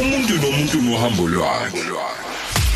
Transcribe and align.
umuntu 0.00 0.34
nomuntu 0.42 0.82
nohambo 0.82 1.28
lwakhe. 1.28 1.82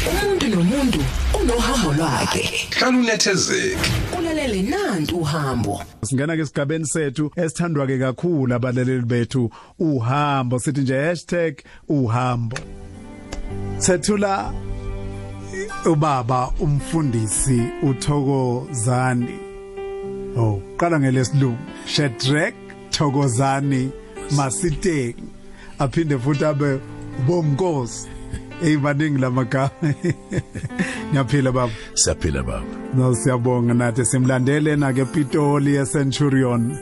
Umuntu 0.08 0.46
nomuntu 0.48 0.98
unohambo 1.40 1.92
lwakhe. 1.92 2.68
Hlala 2.70 2.98
unethezeke. 2.98 3.90
Ulalele 4.18 4.62
nantu 4.62 5.16
uhambo. 5.16 5.82
Singena 6.04 6.36
ke 6.36 6.42
esigabeni 6.42 6.86
sethu 6.86 7.30
esithandwa 7.36 7.86
ke 7.86 7.98
kakhulu 7.98 8.54
abalaleli 8.54 9.02
bethu 9.02 9.50
uhambo. 9.78 10.58
Sithi 10.58 10.80
nje 10.80 11.54
#uhambo. 11.88 12.58
Sethula 13.78 14.52
ubaba 15.86 16.52
umfundisi 16.60 17.62
uThokozani. 17.82 19.38
Oh 20.36 20.62
qala 20.76 21.00
ngelesilungu. 21.00 21.58
Shedrack 21.86 22.54
Thokozani 22.90 23.90
Masiteng. 24.30 25.16
Aphinde 25.78 26.18
futhi 26.18 26.44
abe 26.44 26.80
bomnkosi 27.26 28.08
eyibaningi 28.62 29.18
lamagama 29.18 29.70
ngiyaphila 31.10 31.52
baba. 31.52 31.72
Siyaphila 31.94 32.42
baba. 32.42 32.66
No 32.94 33.14
siyabonga 33.14 33.74
nathi 33.74 34.04
simlandele 34.04 34.76
na 34.76 34.92
ke 34.92 35.04
Pitoli 35.04 35.76
eCenturion 35.76 36.76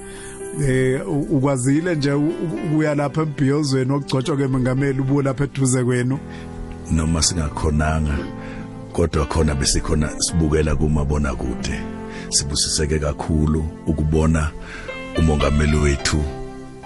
eh 0.63 1.01
ukwazile 1.09 1.95
nje 1.95 2.13
ukuya 2.13 2.95
lapha 2.95 3.23
embiyozweni 3.23 3.93
okugcotshwa 3.93 4.37
ke 4.37 4.49
mengameli 4.49 5.01
ubuye 5.01 5.23
lapha 5.23 5.45
eduze 5.45 5.85
kwenu. 5.85 6.19
Noma 6.93 7.23
singakhonanga 7.23 8.19
kodwa 8.93 9.27
khona 9.27 9.55
besikhona 9.55 10.11
sibukela 10.19 10.77
kumabona 10.77 11.35
kude 11.35 11.81
sibusiseke 12.29 12.99
kakhulu 12.99 13.65
ukubona 13.87 14.51
umongameli 15.19 15.77
wethu 15.77 16.25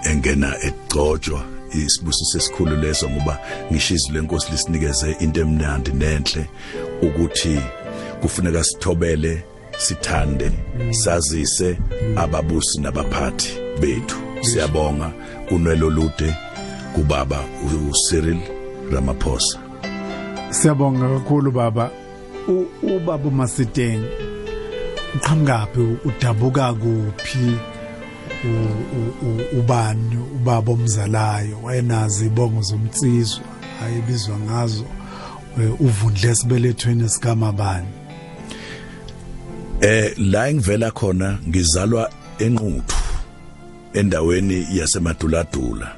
engena 0.03 0.55
egcotshwa. 0.63 1.50
Isibusiso 1.73 2.37
esikhulu 2.37 2.75
leso 2.75 3.09
ngoba 3.09 3.39
ngishizo 3.71 4.13
lenkosi 4.13 4.51
lisinikeze 4.51 5.15
into 5.19 5.41
emnandi 5.41 5.91
nenhle 5.91 6.45
ukuthi 7.01 7.59
kufuneka 8.21 8.63
sithobele 8.63 9.43
sithande 9.77 10.51
sazise 10.91 11.77
ababusi 12.15 12.81
nabaphathi 12.81 13.49
bethu. 13.81 14.17
Siyabonga 14.41 15.11
unwelo 15.51 15.89
lude 15.89 16.35
kubaba 16.95 17.39
uCyril 17.89 18.39
Ramaphosa. 18.91 19.59
Siyabonga 20.49 21.09
kakhulu 21.09 21.51
baba. 21.51 21.91
Ubaba 22.83 23.29
Masiteng 23.31 24.03
uqhamukaphi 25.15 25.97
udabuka 26.05 26.73
kuphi? 26.73 27.57
Ubani 29.59 30.17
ubaba 30.35 30.71
omzalayo 30.71 31.57
wayenazi 31.63 32.25
ibongo 32.25 32.61
zomtsizwa 32.61 33.43
ayibizwa 33.83 34.39
ngazo 34.39 34.85
uvundle 35.79 36.29
esibelethweni 36.29 37.09
sikamabani 37.09 37.87
eh 39.81 40.13
la 40.17 40.49
engivela 40.49 40.91
khona 40.91 41.39
ngizalwa 41.47 42.11
enquthu 42.39 43.01
endaweni 43.93 44.67
yasemaduladula. 44.71 45.95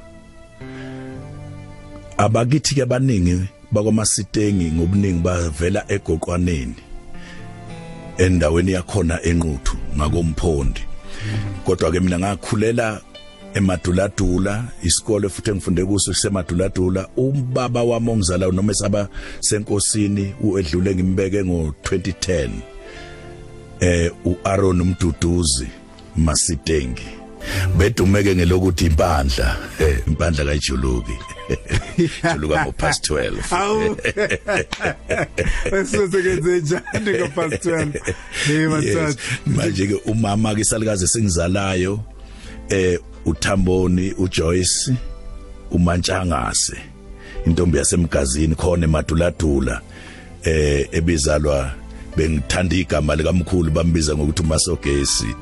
Abakithi 2.16 2.74
ke 2.74 2.84
baningi 2.86 3.48
bakwamasitengi 3.72 4.72
ngobuningi 4.72 5.22
bavela 5.22 5.84
egoqwaneni 5.88 6.74
endaweni 8.18 8.72
yakhona 8.72 9.22
enquthu 9.22 9.76
ngakomphondi. 9.96 10.80
Kodwa 11.64 11.90
ke 11.92 12.00
mina 12.00 12.18
ngakhulela 12.18 13.00
emaduladula 13.54 14.64
isikole 14.82 15.28
futhi 15.28 15.50
engifunde 15.50 15.84
kuso 15.84 16.14
sisemaduladula 16.14 17.08
ubaba 17.16 17.82
wami 17.82 18.10
ongizala 18.10 18.46
noma 18.46 18.72
esaba 18.72 19.08
senkosini 19.40 20.34
uedlule 20.40 20.94
ngimbeke 20.94 21.42
ngo2010 21.42 22.50
eh 23.80 24.12
uAaron 24.24 24.82
Mduduzi 24.84 25.68
Masitengi. 26.16 27.23
Bedumeke 27.78 28.34
ngelokuthi 28.34 28.86
impandla. 28.86 29.56
Eh 29.80 29.98
impandla 30.06 30.44
kayijuluki. 30.44 31.16
Juluka 32.34 32.64
ngo 32.64 32.72
past 32.72 33.10
12 33.10 33.56
awu 33.56 33.96
esisekenze 35.72 36.60
njani 36.60 37.18
ngo 37.18 37.28
past 37.28 37.64
12 37.64 38.00
hey 38.46 38.66
mathathu 38.66 39.18
manje 39.46 39.86
ke 39.86 39.94
umama 40.06 40.54
ke 40.54 40.64
salikaze 40.64 41.06
singizalayo 41.06 42.00
eh 42.68 42.98
uThamboni 43.24 44.12
uJoyce 44.12 44.94
umantshangase 45.70 46.76
intombi 47.46 47.78
yasemgazini 47.78 48.54
khona 48.54 48.84
emaduladula 48.84 49.80
eh 50.44 50.88
ebizalwa 50.92 51.72
bengithanda 52.16 52.76
igama 52.76 53.16
likamkhulu 53.16 53.70
bambiza 53.70 54.14
ngokuthi 54.14 54.42
umasogesi. 54.42 55.26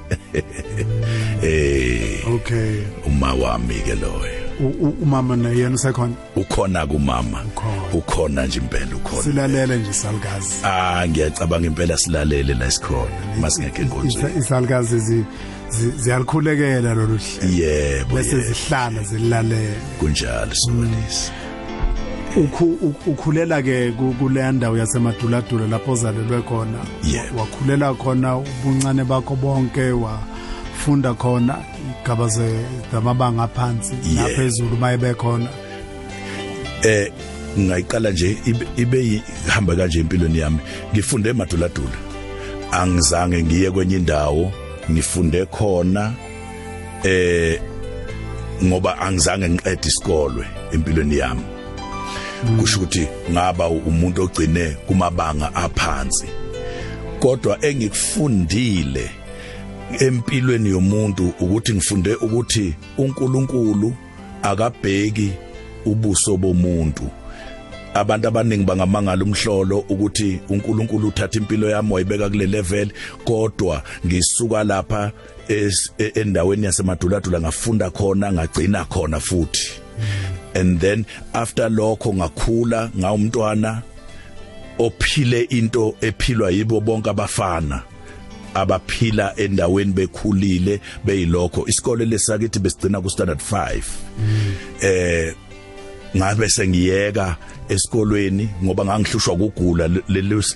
Eh 1.42 2.22
okay. 2.34 2.82
uma 3.06 3.34
wami 3.34 3.74
ke 3.82 3.94
loyo. 3.94 4.42
Umama 5.02 5.36
nayena 5.36 5.74
usekhona? 5.74 6.14
Ukhona 6.36 6.86
kumama. 6.86 7.44
Ukhona. 7.92 8.46
Nje 8.46 8.58
impela 8.58 8.96
ukhona. 8.96 9.22
Silalele 9.22 9.76
nje 9.78 9.92
salukazi 9.92 10.54
ah 10.64 11.08
ngiyacabanga 11.08 11.66
impela 11.66 11.98
silalele 11.98 12.54
la 12.54 12.70
sikhona 12.70 13.36
masingekho 13.40 13.82
enkonzweni 13.82 14.38
isalukazi 14.38 14.98
zi 14.98 15.24
ziyalikhulekela 15.98 16.94
lolu 16.94 17.18
hlelo. 17.18 17.54
Yebo 17.54 18.14
bese 18.14 18.40
zihlala 18.40 19.02
zilalela 19.02 19.80
kunjalo 19.98 20.54
sibolisa 20.54 21.32
ukhulela 23.06 23.62
ke 23.62 23.92
kule 23.92 24.52
ndawo 24.52 24.76
yasemaduladula 24.78 25.66
lapho 25.66 25.92
ozalelwe 25.92 26.42
khona. 26.42 26.78
Wakhulela 27.36 27.94
khona 27.94 28.36
ubuncane 28.36 29.04
bakho 29.04 29.36
bonke 29.36 29.90
wafunda 29.90 31.14
khona 31.14 31.58
igaba 32.04 32.28
zamabanga 32.28 33.42
aphansi 33.42 33.94
naphezulu 34.14 34.76
mayibe 34.76 35.14
khona 35.14 35.48
eh 36.82 37.12
ngayiqala 37.58 38.10
nje 38.10 38.36
ibe 38.76 39.22
ihamba 39.46 39.76
kanje 39.76 40.00
empilweni 40.00 40.38
yami. 40.38 40.58
Ngifunde 40.92 41.28
emaduladula. 41.30 41.98
Angizange 42.72 43.42
ngiye 43.42 43.70
kwenye 43.70 43.96
indawo 43.96 44.52
ngifunde 44.90 45.46
khona 45.46 46.12
eh 47.04 47.60
ngoba 48.64 48.98
angizange 48.98 49.48
ngiqede 49.48 49.88
isikole 49.88 50.44
empilweni 50.72 51.18
yami. 51.18 51.51
Kusho 52.58 52.78
ukuthi 52.78 53.08
ngaba 53.30 53.68
umuntu 53.68 54.22
ogcine 54.22 54.76
kumabanga 54.86 55.54
aphansi. 55.54 56.26
Kodwa 57.20 57.64
engikufundile 57.64 59.10
empilweni 60.00 60.70
yomuntu 60.70 61.32
ukuthi 61.40 61.74
ngifunde 61.74 62.14
ukuthi 62.14 62.74
uNkulunkulu 62.98 63.94
akabheki 64.42 65.32
ubuso 65.84 66.36
bomuntu. 66.36 67.10
Abantu 67.94 68.28
abaningi 68.28 68.64
bangamangala 68.64 69.24
umhlolo 69.24 69.78
ukuthi 69.78 70.40
uNkulunkulu 70.48 71.08
uthatha 71.08 71.38
impilo 71.38 71.70
yami 71.70 71.92
wayibeka 71.92 72.30
kule 72.30 72.46
level 72.46 72.90
kodwa 73.24 73.82
ngisuka 74.06 74.64
lapha 74.64 75.12
endaweni 76.14 76.66
yasemaduladula 76.66 77.40
ngafunda 77.40 77.90
khona 77.90 78.32
ngagcina 78.32 78.84
khona 78.84 79.20
futhi. 79.20 79.81
And 80.54 80.80
then 80.80 81.04
after 81.32 81.68
lokho 81.70 82.14
ngakhula 82.14 82.90
ngawumntwana 82.98 83.82
ophile 84.78 85.40
into 85.50 85.94
ephilwa 86.00 86.50
yibo 86.50 86.80
bonke 86.80 87.10
abafana 87.10 87.82
abaphila 88.54 89.36
endaweni 89.36 89.92
bekhulile 89.92 90.80
beyilokho. 91.04 91.66
Isikole 91.68 92.04
lesakithi 92.04 92.58
besigcina 92.58 93.00
ku 93.00 93.10
standard 93.10 93.40
5 93.40 93.82
eh 94.82 95.34
ngabe 96.16 96.48
sengiyeka 96.48 97.36
esikolweni 97.68 98.48
ngoba 98.64 98.84
ngangihlushwa 98.84 99.34
ukugula 99.34 99.88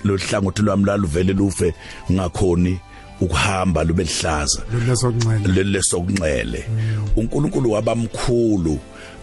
lohlangothi 0.03 0.61
lwami 0.61 0.85
laluvele 0.85 1.33
lufe 1.33 1.73
ngakhoni 2.11 2.79
ukuhamba 3.21 3.83
lube 3.83 4.03
lihlaza. 4.03 4.61
Lesokunxele 4.87 5.63
lesokunxele 5.63 6.65
uNkulunkulu 7.15 7.71
wabamkhulu 7.71 8.79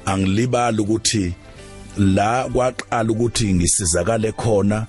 angilibali 0.07 0.81
ukuthi 0.81 1.35
la 1.99 2.49
kwaqala 2.49 3.13
ukuthi 3.13 3.55
ngisizakale 3.55 4.33
khona 4.33 4.87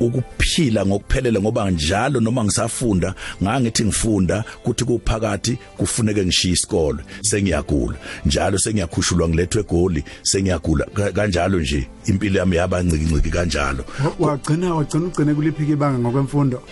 ukuphila 0.00 0.86
ngokuphelele 0.86 1.40
ngoba 1.40 1.70
njalo 1.70 2.20
noma 2.20 2.44
ngisafunda 2.44 3.14
ngangithi 3.42 3.84
ngifunda 3.84 4.44
kuthi 4.62 4.84
kuphakathi 4.84 5.58
kufuneke 5.76 6.24
ngishiye 6.24 6.54
isikole. 6.54 6.98
Sengiyagula 7.22 7.94
njalo 8.26 8.58
sengiyakhushulwa 8.58 9.28
ngilethwe 9.28 9.60
egoli 9.60 10.04
sengiyagula 10.22 10.84
kanjalo 11.14 11.60
nje 11.60 11.88
impilo 12.06 12.38
yami 12.38 12.56
yaba 12.56 12.82
ncikinciki 12.82 13.30
kanjalo. 13.30 13.84
Wagcina 14.18 14.74
wagcina 14.74 15.06
ugcine 15.06 15.34
kuliphika 15.34 15.72
ibanga 15.72 15.98
ngokwemfundo? 15.98 16.62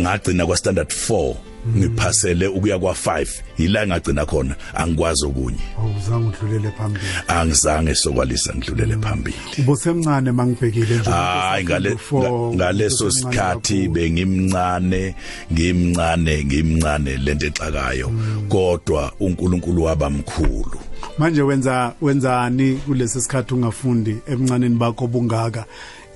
Ngagcina 0.00 0.46
kwa 0.46 0.56
standard 0.56 0.88
4 0.88 1.51
ngiphasele 1.76 2.46
ukuya 2.46 2.76
kwa5 2.76 3.26
ila 3.58 3.86
ngagcina 3.86 4.26
khona. 4.26 4.54
Angikwazi 4.74 5.26
okunye. 5.26 5.58
Awuzange 5.78 6.26
udlulele 6.28 6.70
phambili. 6.78 7.04
Angizange 7.28 7.94
sokwalisa 7.94 8.54
ngidlulele 8.54 8.96
phambili. 8.96 9.36
Ubusemncane 9.58 10.32
mangibhekile 10.32 10.96
nje. 10.98 11.10
Hayi 11.10 11.64
ngale 11.64 11.90
nga- 12.12 12.54
ngaleso 12.54 13.10
sikhathi 13.10 13.88
bengimncane 13.88 15.14
ngimncane 15.52 16.44
ngimncane 16.44 17.16
lento 17.16 17.46
exakayo. 17.46 18.12
Kodwa 18.48 19.12
uNkulunkulu 19.20 19.82
wabamkhulu 19.82 20.78
manje 21.18 21.42
wenza 21.42 21.92
wenzani 22.00 22.74
kulesi 22.74 23.20
sikhathi 23.20 23.54
ungafundi 23.54 24.16
emncaneni 24.26 24.76
bakho 24.76 25.06
bungaka 25.06 25.64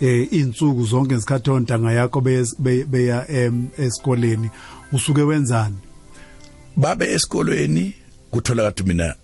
eh 0.01 0.29
insuku 0.33 0.85
zonke 0.85 1.15
ngesikhathi 1.15 1.51
ontanga 1.51 1.93
yakho 1.93 2.21
beye- 2.21 2.55
beye- 2.59 2.85
beya 2.85 3.29
em, 3.31 3.67
esikoleni. 3.79 4.51
Usuke 4.93 5.23
wenzani? 5.23 5.77
Babe 6.77 7.13
esikolweni 7.13 7.95
kuthola 8.31 8.63
kathi 8.63 8.83
mina 8.83 9.15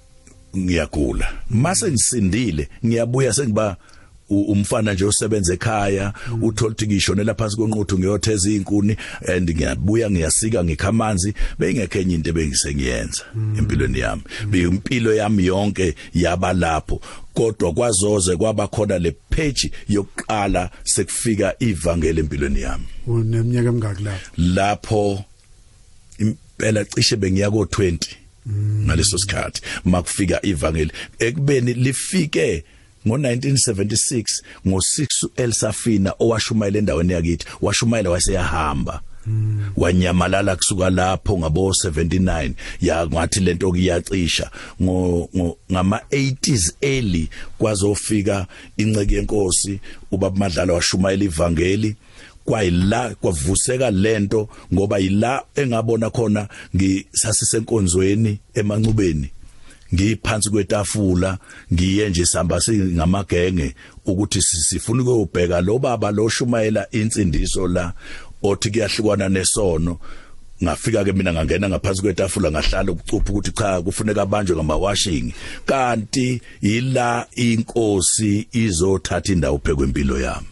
ngiyagula. 0.56 1.32
Mase 1.50 1.90
ngisindile 1.90 2.68
ngiyabuya 2.86 3.32
sengiba 3.32 3.76
umfana 4.28 4.94
nje 4.94 5.04
osebenza 5.04 5.54
ekhaya 5.54 6.12
uthola 6.42 6.70
ukuthi 6.70 6.86
ngishonela 6.86 7.34
phansi 7.34 7.56
konquthu 7.56 7.98
ngiyotheza 7.98 8.48
izinkuni 8.48 8.96
and 9.28 9.50
ngiyabuya 9.50 10.10
ngiyasika 10.10 10.64
ngikhamanzi 10.64 11.34
beyingekho 11.58 11.98
enye 11.98 12.14
into 12.14 12.30
ebengisengiyenza 12.30 13.24
empilweni 13.58 13.98
yami. 13.98 14.22
Beyimpilo 14.50 15.14
yami 15.14 15.46
yonke 15.46 15.94
yaba 16.14 16.52
lapho 16.52 17.00
kodwa 17.34 17.72
kwazoze 17.72 18.36
kwaba 18.36 18.68
khona 18.68 18.98
le 18.98 19.10
page 19.30 19.70
yokuqala 19.88 20.70
sekufika 20.84 21.54
ivangeli 21.58 22.20
empilweni 22.20 22.60
yami. 22.60 22.84
Uneminyaka 23.06 23.68
emingaki 23.68 24.02
lapho? 24.02 24.30
Lapho 24.36 25.24
impela 26.58 26.84
cishe 26.84 27.16
bengiya 27.16 27.50
ko 27.50 27.64
20 27.64 27.98
ngaleso 28.86 29.18
sikhathi 29.18 29.60
makufika 29.84 30.46
ivangeli. 30.46 30.92
Ekubeni 31.18 31.74
lifike 31.74 32.64
ngo1976 33.06 34.24
ngo6 34.66 35.06
uElsafina 35.38 36.14
owashumayela 36.18 36.78
endaweni 36.78 37.12
yakithi 37.12 37.46
washumayela 37.62 38.10
waseyahamba. 38.10 39.00
Wanyamalala 39.76 40.56
kusuka 40.56 40.90
lapho 40.90 41.38
ngabo 41.38 41.70
79 41.84 42.50
ya 42.80 43.06
ngathi 43.06 43.40
lento 43.40 43.70
kuyacisha. 43.70 44.50
Ngo 44.82 45.28
ngo- 45.36 45.56
ngama 45.72 46.00
80s 46.10 46.72
early 46.80 47.28
kwazofika 47.58 48.46
inceke 48.76 49.14
yenkosi 49.14 49.80
ubaba 50.10 50.36
madlala 50.36 50.72
washumayela 50.72 51.24
ivangeli. 51.24 51.96
Kwayila 52.44 53.14
kwavuseka 53.14 53.90
lento 53.90 54.48
ngoba 54.74 54.98
yila 54.98 55.42
engabona 55.54 56.10
khona 56.10 56.48
ngisasisenkonzweni 56.76 58.38
emancubeni. 58.54 59.30
Ngiphansi 59.94 60.50
kwetafula 60.50 61.38
ngiye 61.72 62.10
nje 62.10 62.26
sihamba 62.26 62.60
singamagenge 62.60 63.74
ukuthi 64.06 64.42
si- 64.42 64.60
sifuna 64.60 65.02
ukubheka 65.02 65.60
lo 65.60 65.78
baba 65.78 66.10
lo 66.10 66.28
shumayela 66.28 66.86
insindiso 66.90 67.68
la 67.68 67.92
othi 68.42 68.70
kuyahlukwana 68.70 69.28
nesono. 69.28 69.98
Ngafika 70.64 71.04
ke 71.04 71.12
mina 71.12 71.32
ngangena 71.32 71.68
ngaphansi 71.68 72.02
kwetafula 72.02 72.50
ngahlala 72.50 72.92
ukucupha 72.92 73.30
ukuthi 73.32 73.52
cha 73.52 73.82
kufuneka 73.82 74.22
abanjwe 74.22 74.56
ngamawashing. 74.56 75.32
Kanti 75.66 76.40
ila 76.60 77.26
inkosi 77.34 78.48
izothatha 78.52 79.32
indawo 79.32 79.58
phekwempilo 79.58 80.20
yami. 80.20 80.46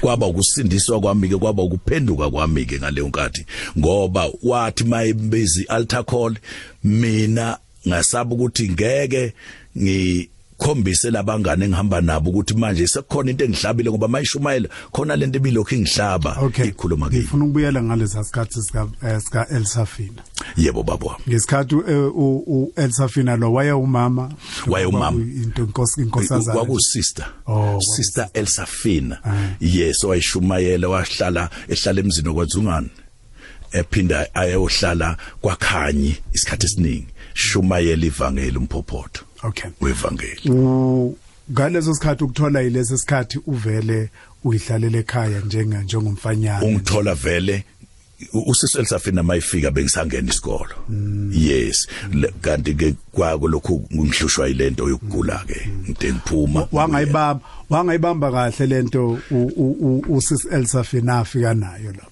Kwaba 0.00 0.26
ukusindiswa 0.26 1.00
kwami 1.00 1.28
ke 1.28 1.36
kwaba 1.36 1.62
ukuphenduka 1.62 2.30
kwami 2.30 2.64
ke 2.64 2.78
ngaleyo 2.78 3.08
nkathi. 3.08 3.46
Ngoba 3.78 4.30
wathi 4.42 4.84
mayibezi 4.84 5.64
altar 5.68 6.04
call 6.04 6.34
mina 6.84 7.58
ngasaba 7.88 8.34
ukuthi 8.34 8.68
ngeke 8.70 9.32
ngikhombise 10.60 11.10
labangane 11.10 11.64
engihamba 11.64 12.00
nabo 12.00 12.30
ukuthi 12.30 12.54
manje 12.54 12.86
sekukhona 12.86 13.30
into 13.30 13.44
engihlabile 13.44 13.90
ngoba 13.90 14.08
mayishumayela 14.08 14.68
khona 14.92 15.16
lento 15.16 15.36
ebilokhu 15.38 15.74
ingihlaba 15.74 16.36
okay. 16.40 16.66
ikhuluma 16.68 17.08
kimi. 17.10 17.20
Ngifuna 17.20 17.44
ukubuyela 17.44 17.82
ngalesa 17.82 18.24
sikhathi 18.24 18.62
sika 18.62 18.88
eh, 19.02 19.20
sika 19.20 19.46
Elsafina. 19.48 20.22
Yebo 20.56 20.80
wami 20.80 21.22
ngesikhathi 21.28 21.74
eh, 21.88 22.16
u 22.16 22.36
u- 22.46 22.72
Elsafina 22.76 23.36
lo 23.36 23.52
waye 23.52 23.72
umama 23.72 24.32
Waye 24.66 24.86
umama. 24.86 25.20
into 25.20 25.62
inkosi 25.64 26.00
inkosazana. 26.02 26.52
Kwaku 26.58 26.80
sister. 26.80 27.26
Oh, 27.46 27.78
sister 27.80 28.28
Elsafina. 28.34 29.18
Ah. 29.24 29.56
yes 29.60 30.04
wayishumayela 30.04 30.88
wahlala 30.88 31.50
ehlala 31.68 32.00
emzini 32.00 32.28
okwazungani 32.28 32.88
ephinda 33.72 34.34
ayohlala 34.34 35.16
kwakhanyi 35.40 36.16
isikhathi 36.32 36.66
esiningi. 36.66 37.06
Shumayela 37.34 38.06
ivangeli 38.06 38.56
umphopotho 38.58 39.24
okay. 39.46 39.70
wevangeli. 39.80 40.50
Ngaleso 41.52 41.94
sikhathi 41.94 42.24
ukuthola 42.24 42.60
yilesi 42.60 42.98
sikhathi 42.98 43.38
uvele 43.46 44.10
uyihlalele 44.44 44.98
ekhaya 44.98 45.40
njenga 45.40 45.82
njengomfanyana. 45.82 46.62
Ungithola 46.66 47.14
vele 47.14 47.64
u- 48.32 48.50
usisi 48.50 48.78
Elsafina 48.78 49.22
mayifika 49.22 49.70
bengisangena 49.70 50.28
isikolo. 50.30 50.74
Yes. 51.32 51.86
Le- 52.12 52.32
kanti 52.40 52.74
ke 52.74 52.94
kwako 53.12 53.48
lokhu 53.48 53.88
ngihlushwa 53.94 54.48
yilento 54.48 54.88
yokugula 54.88 55.44
ke 55.46 55.68
ngide 55.82 56.12
ngiphuma. 56.12 56.68
Wangayibamba 56.72 57.40
wangayibamba 57.70 58.30
kahle 58.32 58.66
lento 58.66 59.08
u- 59.30 59.52
u- 59.56 59.76
u- 59.80 60.04
usis 60.16 60.44
Elsafina 60.52 61.18
afika 61.18 61.54
nayo 61.54 61.92
la 61.92 62.04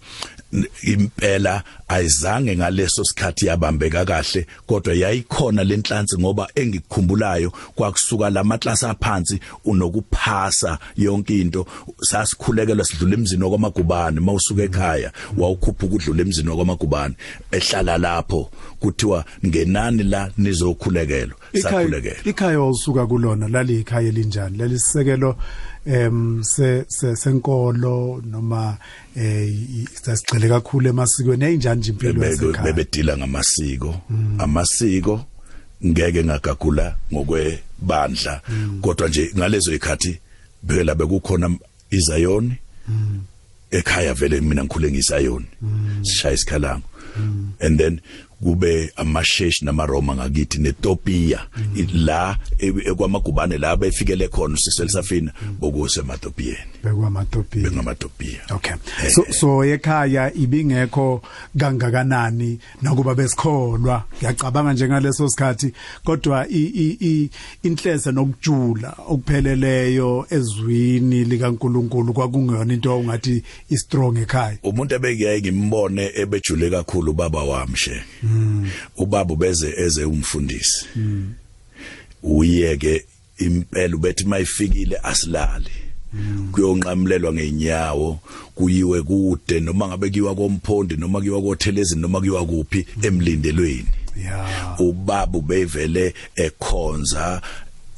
impela 0.82 1.62
ayizange 1.88 2.56
ngaleso 2.56 3.04
sikhathi 3.04 3.46
yabambeka 3.46 4.04
kahle 4.04 4.46
kodwa 4.66 4.94
yayikhona 4.94 5.64
lenhlansi 5.64 6.18
ngoba 6.18 6.48
engikukhumbulayo 6.54 7.50
kwakusuka 7.50 8.30
lamaklasi 8.30 8.86
aphansi 8.86 9.40
unokuphasa 9.64 10.78
yonke 10.96 11.40
into. 11.40 11.66
Sasikhulekelwa 12.00 12.84
sidlula 12.84 13.14
emzini 13.14 13.48
kwamagubane 13.48 14.20
mawusuka 14.20 14.62
ekhaya 14.62 15.12
wawukhupha 15.38 15.86
ukudlula 15.86 16.22
emzini 16.22 16.50
kwamagubane 16.56 17.14
ehlala 17.52 17.98
lapho 17.98 18.50
kuthiwa 18.80 19.24
ngenani 19.46 20.02
la 20.02 20.30
nizokhulekelwa 20.38 21.36
sakhulekelwa 21.62 22.24
ikhaya 22.24 22.60
osuka 22.60 23.06
kulona 23.06 23.48
lali 23.48 23.80
ikhaya 23.80 24.08
elinjani? 24.08 24.58
Lalisekelo 24.58 25.36
em 25.86 26.42
se 26.44 26.84
se- 26.88 27.16
senkolo 27.16 28.22
noma 28.26 28.78
eh 29.16 29.52
sasigcile 30.02 30.48
kakhulu 30.48 30.88
emasikweni 30.88 31.44
yayinjani 31.44 31.80
nje 31.80 31.90
impilo 31.92 32.24
yasekhaya? 32.24 32.64
bebedila 32.64 33.16
ngamasiko. 33.16 34.00
Amasiko 34.38 35.24
ngeke 35.86 36.24
ngagagula 36.24 36.96
ngokwebandla. 37.12 38.40
Kodwa 38.80 39.08
nje 39.08 39.30
ngalezo 39.36 39.74
ikhathi 39.74 40.18
phela 40.66 40.94
bekukhona 40.94 41.50
izayoni. 41.90 42.56
Ekhaya 43.70 44.14
vele 44.14 44.40
mina 44.40 44.64
ngikhule 44.64 44.90
ngisayoni 44.92 45.46
sishaya 46.02 46.34
isikhalango 46.34 46.86
and 47.60 47.78
then 47.78 48.00
kube 48.44 48.92
amasheshi 48.96 49.64
namaroma 49.64 50.14
ngakithi 50.14 50.58
netopia 50.58 51.40
la 51.94 52.38
e- 52.58 52.74
ekwamagubane 52.90 53.58
la 53.58 53.76
befikele 53.76 54.28
khona 54.28 54.56
siselisafina 54.56 55.32
bokuse 55.60 56.02
matopiyeni 56.02 56.58
bekwamatopia 56.84 57.62
bengamatopia 57.62 58.40
Okay. 58.54 58.74
So 59.10 59.24
so 59.32 59.64
ekhaya 59.64 60.34
ibingekho 60.34 61.22
kangakanani 61.58 62.58
nakuba 62.82 63.14
besikholwa. 63.14 64.04
Ngiyacabanga 64.18 64.72
nje 64.72 64.88
ngaleso 64.88 65.28
sikhathi 65.28 65.72
kodwa 66.04 66.48
i 66.48 66.62
i- 66.62 66.96
i 67.00 67.30
inhlese 67.62 68.12
nokujula 68.12 68.94
okupheleleyo 69.08 70.26
ezwini 70.30 71.24
likaNkuluNkulu 71.24 72.12
kwakungeyona 72.12 72.74
into 72.74 72.98
ongathi 72.98 73.42
i 73.70 73.76
strong 73.76 74.18
ekhaya. 74.18 74.58
umuntu 74.62 74.94
ebekiyaye 74.94 75.40
ngimbone 75.40 76.10
ebejule 76.14 76.70
kakhulu 76.70 77.12
baba 77.12 77.42
wami 77.44 77.76
she 77.76 78.02
ubaba 78.96 79.36
beze 79.36 79.74
eze 79.76 80.04
umfundisi. 80.04 80.86
Uyeke 82.22 83.04
impela 83.38 83.96
ubethi 83.96 84.24
mayifikile 84.24 84.96
asilali 85.02 85.70
kuyonqamlelwa 86.52 87.32
ngeenyawo 87.32 88.18
kuyiwe 88.54 89.02
kude 89.02 89.60
noma 89.60 89.88
ngabe 89.88 90.10
kuyiwa 90.10 90.34
komphondi 90.34 90.96
noma 90.96 91.18
kuyiwa 91.18 91.42
kothelezini 91.42 92.02
noma 92.02 92.18
kuyiwa 92.18 92.46
kuphi 92.46 92.86
emlindelweni. 93.02 93.88
Yeah. 94.16 94.80
ubaba 94.80 95.38
ubevele 95.38 96.14
ekhonza 96.36 97.42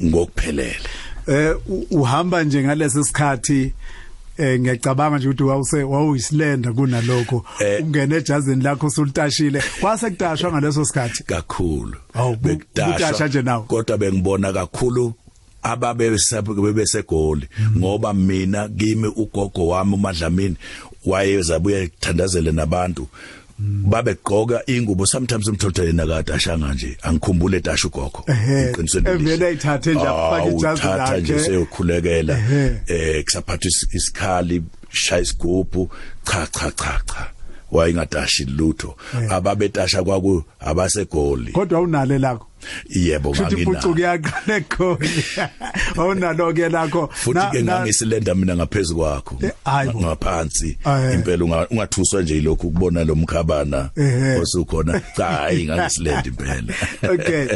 ngokuphelele. 0.03 0.89
Eh 1.27 1.57
uhamba 1.91 2.45
nje 2.45 2.63
ngalesi 2.63 3.05
sikhathi 3.05 3.73
eh 4.39 4.61
ngiyacabanga 4.61 5.19
nje 5.19 5.29
ukuthi 5.29 5.43
wawuse 5.43 5.83
wawuyisilenda 5.83 6.73
kunalokho. 6.73 7.45
Eh. 7.61 7.85
ungene 7.85 8.17
ejazini 8.17 8.63
lakho 8.63 8.91
sultashile 8.91 9.63
kwase 9.81 10.11
kudashwa 10.11 10.53
ngaleso 10.53 10.85
sikhathi. 10.85 11.23
Kakhulu. 11.25 11.95
Awu, 12.15 12.37
bu- 12.37 12.61
butasha 12.75 13.27
nje 13.27 13.43
nawe. 13.43 13.65
kodwa 13.67 13.99
bengibona 13.99 14.53
kakhulu 14.53 15.13
ababe 15.63 16.11
besegoli 16.75 17.49
ngoba 17.79 18.15
mina 18.15 18.69
kimi 18.69 19.07
ugogo 19.09 19.67
wami 19.67 19.95
uMadlamini 19.95 20.57
wayeza 21.07 21.59
buye 21.59 21.87
kuthandazele 21.89 22.53
nabantu. 22.53 23.09
Babegqoka 23.59 24.63
ingubo 24.67 25.07
sometimes 25.07 25.49
umthotho 25.49 25.85
yena 25.85 26.07
kade 26.07 26.33
ashanga 26.35 26.75
nje 26.75 26.97
angikhumbule 27.03 27.61
dasha 27.61 27.89
ugogo 27.89 28.25
Evele 28.27 29.11
elihle. 29.11 29.47
ayithathe 29.47 29.95
nje 29.95 30.07
afake 30.07 30.49
Ah, 30.49 30.53
ijazi 30.53 30.83
uthatha 30.83 31.17
nje 31.19 31.33
lakhe. 31.33 31.45
seyokhulekela. 31.47 32.39
Eh 32.87 33.25
kusaphatha 33.25 33.69
is- 33.69 33.87
isikhali 33.93 34.63
shaya 34.91 35.23
isigubhu. 35.23 35.91
Cha 36.25 36.47
cha 36.47 36.71
cha 36.71 37.01
cha. 37.07 37.31
Wayengadashi 37.73 38.45
lutho. 38.45 38.97
Ababetasha 39.31 40.03
kwaku 40.03 40.45
abasegoli. 40.61 41.53
Kodwa 41.53 41.81
unale 41.81 42.19
lakho? 42.19 42.47
Yebo 42.89 43.35
futhi 43.35 43.55
impucuko 43.55 43.89
ngangina 43.89 44.09
yaqale 44.09 44.61
khona 44.61 45.51
awunalo 45.97 46.53
ke 46.53 46.69
lakho. 46.69 47.09
Futhi 47.13 47.41
ke 47.53 47.63
ngangisilenda 47.63 48.35
mina 48.35 48.57
ngaphezulu 48.57 48.99
kwakho. 49.01 49.39
Eh, 49.43 49.53
ngaphansi. 49.97 50.79
Impela 51.15 51.45
unga- 51.45 51.69
ungathuswa 51.71 52.23
nje 52.23 52.41
lokhu 52.41 52.71
kubona 52.71 53.05
lo 53.05 53.15
mkhabana 53.15 53.91
osukhona. 54.43 55.01
Cha 55.17 55.27
hayi 55.27 55.65
ngangisilenda 55.67 56.25
impela. 56.27 56.75
Okay. 57.13 57.47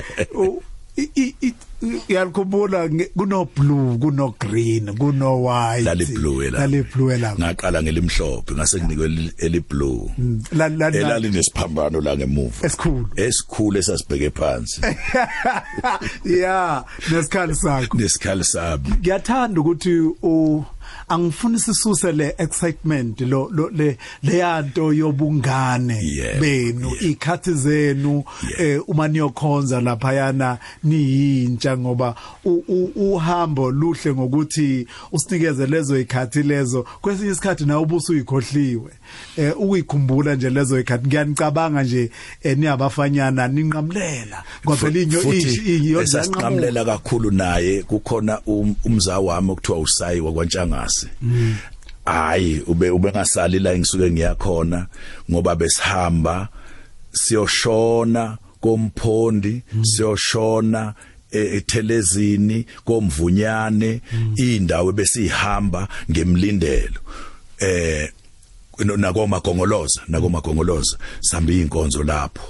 U- 1.01 1.11
i- 1.21 1.35
i- 1.43 1.55
i- 1.83 2.01
uyakhumbula 2.09 2.89
nge- 2.89 3.11
kuno 3.17 3.45
blue 3.57 3.99
kuno 3.99 4.35
green 4.41 4.97
kuno 4.99 5.43
white. 5.43 5.85
Lali 5.85 6.05
blue 6.07 6.51
la 6.51 6.59
lali 6.59 6.83
blue 6.83 7.19
la 7.19 7.35
ngaqala 7.35 7.83
ngelimhlophe 7.83 8.55
ngase 8.55 8.81
nginikwe 8.81 9.33
eli- 9.39 9.61
blue. 9.69 10.11
La 10.53 10.69
la 10.69 10.87
elali 10.89 11.31
nesiphambano 11.31 12.01
la 12.01 12.17
ngemuva. 12.17 12.67
Esikhulu. 12.67 13.09
Esikhulu 13.17 13.79
esasibheke 13.79 14.31
phansi. 14.31 14.81
Yeah 16.25 16.85
nesikhali 17.11 17.55
sakho. 17.55 17.97
Nesikhali 17.99 18.45
sami. 18.45 18.89
Ngiyathanda 19.01 19.61
ukuthi 19.61 20.01
u 20.23 20.65
angifuni 21.11 21.59
sisuse 21.59 22.13
le 22.13 22.35
excitement 22.39 23.21
lo 23.21 23.49
lo- 23.53 23.71
le 23.71 23.99
leyanto 24.23 24.93
yobungane 24.93 25.99
Yeah, 26.03 26.41
benu 26.41 26.89
yeah. 26.89 27.03
ikhathi 27.11 27.55
zenu 27.55 28.25
Yeah. 28.59 28.61
eh 28.77 28.81
uma 28.89 29.09
niyokhonza 29.09 29.81
lapha 29.81 30.13
yana 30.13 30.59
niyintsha 30.85 31.77
ngoba 31.79 32.15
u- 32.45 32.65
u- 32.69 32.93
uhambo 33.15 33.71
luhle 33.71 34.13
ngokuthi 34.15 34.87
usinikeze 35.13 35.67
lezo 35.67 35.99
ikhathi 36.01 36.43
lezo 36.43 36.87
kwesinye 37.01 37.31
isikhathi 37.33 37.65
nawe 37.65 37.83
ubuso 37.83 38.13
uyikhohliwe 38.13 38.91
eh 39.37 39.61
ukuyikhumbula 39.61 40.35
nje 40.35 40.51
lezo 40.51 40.81
ikhathi 40.81 41.07
ngiyanicabanga 41.07 41.83
nje 41.83 42.11
eh, 42.43 42.59
niyabafanyana 42.59 43.49
ninqamlela. 43.49 44.45
Ngoba 44.65 44.77
phela 44.77 45.01
inyo 45.01 45.21
futhi 45.21 45.95
esasiqamulela 46.03 46.85
kakhulu 46.85 47.31
naye 47.31 47.83
kukhona 47.83 48.41
um- 48.47 48.75
umzawa 48.85 49.35
wami 49.35 49.51
okuthiwa 49.51 49.79
usayi 49.79 50.21
wakwaNtshangase 50.21 51.07
hayi 52.05 52.61
ube 52.67 52.91
ube 52.91 53.11
ngasali 53.11 53.59
la 53.59 53.79
ngisuke 53.79 54.11
ngiyakhona 54.11 54.87
ngoba 55.31 55.57
besihamba 55.57 56.49
siyoshona 57.13 58.39
komphondi 58.61 59.63
siyoshona 59.83 60.95
e- 61.33 61.57
ethelezini 61.57 62.67
komvunyane 62.85 64.01
indawo 64.37 64.93
besihamba 64.93 65.89
ngemlindelo 66.11 67.01
eh 67.59 68.11
nakomagongoloza 68.85 70.01
nakomagongoloza 70.09 70.99
sihamba 71.21 71.53
inkonzo 71.53 72.03
lapho. 72.03 72.43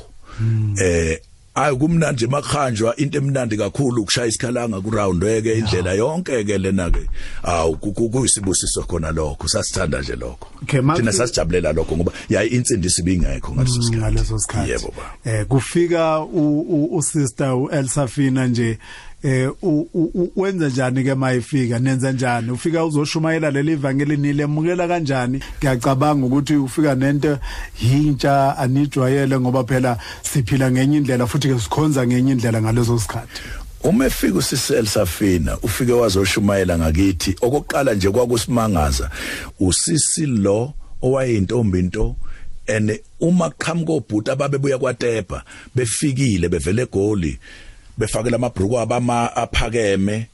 Eh 0.82 1.18
ayi 1.54 1.76
kumnandi 1.76 2.26
makhanjwa 2.26 2.96
into 2.96 3.18
emnandi 3.18 3.56
kakhulu 3.56 4.02
ukushaya 4.02 4.26
isikhalanga 4.28 4.80
ku 4.80 4.90
round 4.90 5.22
weke 5.24 5.58
indlela 5.58 5.92
yonke 5.92 6.44
ke 6.44 6.58
lena 6.58 6.90
ke 6.90 7.06
awu 7.42 7.76
ku- 7.76 7.92
ku- 7.92 8.08
kuyisibusiso 8.08 8.82
khona 8.86 9.10
lokho 9.12 9.48
sasithanda 9.48 10.00
nje 10.00 10.16
lokho. 10.16 10.48
Thina 10.96 11.12
sasijabulela 11.12 11.72
lokho 11.72 11.96
ngoba 11.96 12.12
yayi 12.28 12.48
insindisi 12.50 13.02
bingekho 13.02 13.52
ngaleso 13.54 13.82
sikhathi. 13.82 13.98
ngaleso 14.14 14.38
sikhathi. 14.38 14.70
Yebo 14.70 14.94
ba 14.96 15.30
eh 15.30 15.46
kufika 15.46 16.20
u- 16.20 16.60
u- 16.60 16.96
usister 16.96 17.52
uElsafina 17.54 18.46
nje 18.46 18.78
eh 19.22 19.50
wenza 20.36 20.68
njani 20.68 21.04
ke 21.04 21.14
mayifika 21.14 21.78
nenza 21.78 22.12
njani? 22.12 22.50
Ufika 22.50 22.84
uzoshumayela 22.84 23.50
leli 23.50 23.72
ivangeli 23.72 24.16
nilemukela 24.16 24.88
kanjani? 24.88 25.40
Ngiyacabanga 25.58 26.26
ukuthi 26.26 26.54
ufika 26.56 26.94
nento 26.94 27.38
yintsha 27.82 28.58
anijwayele 28.58 29.40
ngoba 29.40 29.64
phela 29.64 29.98
siphila 30.22 30.70
ngenye 30.70 30.96
indlela 30.96 31.26
futhi 31.26 31.48
ke 31.48 31.60
sikhonza 31.60 32.06
ngenye 32.06 32.32
indlela 32.32 32.62
ngaleso 32.62 32.98
sikhathi. 32.98 33.42
Uma 33.84 34.06
efika 34.06 34.38
usisel 34.38 34.86
safina 34.86 35.58
ufike 35.58 35.92
wazoshumayela 35.92 36.78
ngakithi. 36.78 37.36
Okokuqala 37.40 37.94
nje 37.94 38.10
kwakusimangaza 38.10 39.10
usisi 39.60 40.26
lo 40.26 40.72
owayintombi 41.02 41.78
into 41.78 42.16
ene 42.66 43.00
uma 43.20 43.50
qhamuka 43.50 43.92
obhuti 43.92 44.30
ababebuya 44.30 44.78
kwaTepa 44.78 45.42
befikile 45.74 46.48
bevele 46.48 46.82
egoli. 46.82 47.38
Befakela 48.00 48.36
amabhruku 48.36 48.80
abama 48.80 49.36
aphakeme. 49.36 50.28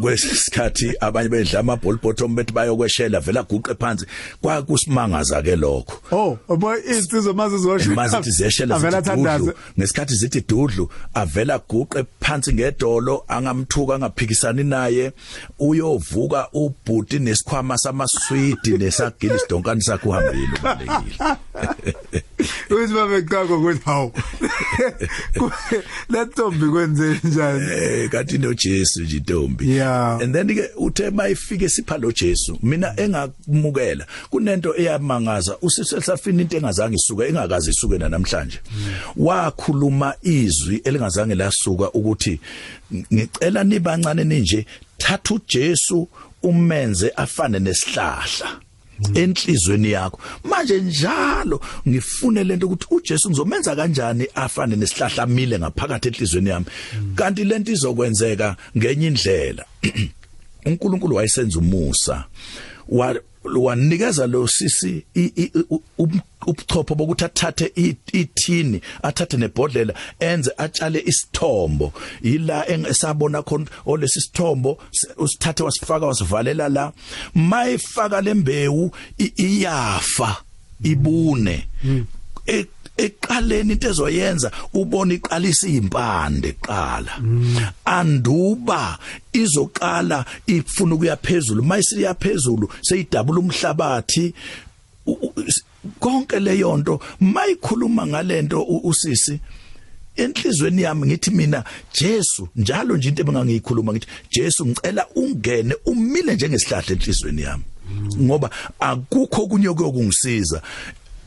Kwesikhathi 0.00 0.92
abanye 1.00 1.28
bedla 1.28 1.60
amaball 1.60 1.98
bottom 2.02 2.36
bethi 2.36 2.52
bayokweshela 2.52 3.20
vela 3.20 3.42
guqe 3.42 3.74
phansi. 3.74 4.06
Kwakusimangaza 4.42 5.42
ke 5.42 5.56
lokho. 5.56 6.00
Oh 6.12 6.38
obo 6.48 6.76
insizwe 6.76 7.32
maze 7.32 7.56
zosho 7.58 7.94
mazithi 7.94 8.30
ziyeshela 8.30 8.76
avela 8.76 9.00
zithi 9.00 9.10
thandaze 9.10 9.52
ngesikhathi 9.78 10.14
zithi 10.14 10.40
dudlu 10.40 10.88
avela 11.14 11.58
guqe 11.58 12.04
phansi 12.20 12.52
ngedolo 12.52 13.24
angamthuka 13.28 13.94
angaphikisani 13.94 14.64
naye. 14.64 15.12
Uyovuka 15.58 16.48
ubhuti 16.52 17.18
nesikhwama 17.18 17.78
samaswidi 17.78 18.78
nesagili 18.78 19.38
sidonkani 19.38 19.82
sakhe 19.82 20.08
uhambile 20.08 20.58
ubalekile. 20.60 21.36
uthi 22.70 22.94
babecaka 22.94 23.54
ukuthi 23.54 23.80
hawu 23.84 24.12
lentombi 26.10 26.66
kwenze 26.66 27.20
njani? 27.24 27.70
Eh 27.72 28.10
kanti 28.10 28.38
no 28.38 28.54
Jesu 28.54 29.02
nje 29.02 29.16
intombi. 29.16 29.70
Yeah. 29.70 30.22
and 30.22 30.34
then 30.34 30.48
ke 30.48 30.70
uthe 30.76 31.10
mayifike 31.10 31.68
sipha 31.68 31.98
lo 31.98 32.12
Jesu 32.12 32.58
mina 32.62 32.94
engakumukela 32.96 34.06
kunento 34.30 34.74
eyamangaza 34.76 35.58
usisesafina 35.62 36.42
into 36.42 36.56
engazange 36.56 36.94
isuke 36.94 37.28
engakazi 37.28 37.70
isuke 37.70 37.98
namhlanje 37.98 38.60
wakhuluma 39.16 40.14
izwi 40.22 40.76
elingazange 40.84 41.34
lasuka 41.34 41.90
ukuthi 41.92 42.40
ngicela 42.92 43.64
nibancane 43.64 44.24
ninje 44.24 44.66
thatha 44.98 45.34
uJesu 45.34 46.08
umenze 46.42 47.12
afane 47.16 47.58
nesihlahla. 47.58 48.65
Enhlizweni 49.14 49.90
yakho. 49.90 50.18
Manje 50.44 50.80
njalo 50.80 51.60
ngifune 51.88 52.44
lento 52.44 52.66
ukuthi 52.66 52.86
uJesu 52.90 53.30
ngizomenza 53.30 53.76
kanjani 53.76 54.26
afane 54.34 54.76
nesihlahla 54.76 55.22
amile 55.22 55.58
ngaphakathi 55.58 56.08
enhlizweni 56.08 56.50
yami. 56.50 56.66
Kanti 57.14 57.44
lento 57.44 57.72
izokwenzeka 57.72 58.56
ngenye 58.76 59.06
indlela. 59.06 59.64
uNkulunkulu 60.66 61.16
wayesenza 61.16 61.58
umusa. 61.58 62.24
Wa 63.54 63.60
wanikeza 63.60 64.26
lo 64.26 64.46
sisi 64.48 65.04
i- 65.14 65.32
i- 65.36 65.50
u- 65.70 65.82
um- 65.98 66.20
ubuchopho 66.46 66.94
bokuthi 66.94 67.24
athathe 67.24 67.72
ithini 68.12 68.80
athathe 69.02 69.36
nebhodlela 69.36 69.94
enze 70.20 70.50
atshale 70.58 71.02
isithombo. 71.06 71.92
Ila 72.22 72.68
engesabona 72.68 73.42
khona 73.42 73.66
olesi 73.86 74.20
sithombo 74.20 74.78
usithathe 75.16 75.62
wasifaka 75.62 76.06
wasivalela 76.06 76.68
la. 76.68 76.92
Mayifaka 77.34 78.20
lembewu 78.20 78.90
iyafa 79.36 80.36
ibune. 80.82 81.66
E- 82.46 82.66
eqaleni 82.96 83.72
into 83.72 83.88
ezoyenza 83.88 84.50
ubona 84.74 85.14
iqalisa 85.14 85.68
impande 85.68 86.48
eqala 86.48 87.12
anduba 87.84 88.98
izoqala 89.32 90.24
ifuna 90.46 90.94
ukuya 90.94 91.16
phezulu. 91.16 91.62
Mayisiya 91.62 92.14
phezulu 92.14 92.68
seyidabula 92.82 93.40
umhlabathi. 93.40 94.34
Konke 96.00 96.40
leyo 96.40 96.76
nto 96.76 97.00
mayikhuluma 97.20 98.06
ngalento 98.06 98.62
usisi 98.62 99.40
enhlizweni 100.16 100.82
yami 100.82 101.06
ngithi 101.06 101.30
mina 101.30 101.64
Jesu 101.92 102.48
njalo 102.56 102.96
nje 102.96 103.08
into 103.08 103.22
engangiyikhuluma 103.22 103.92
ngithi 103.92 104.06
Jesu 104.30 104.66
ngicela 104.66 105.06
ungene 105.14 105.74
umile 105.84 106.34
njengesihlahla 106.34 106.92
enhlizweni 106.92 107.42
yami. 107.42 107.64
Ngoba 108.20 108.50
akukho 108.80 109.46
kunye 109.46 109.68
okungisiza 109.68 110.62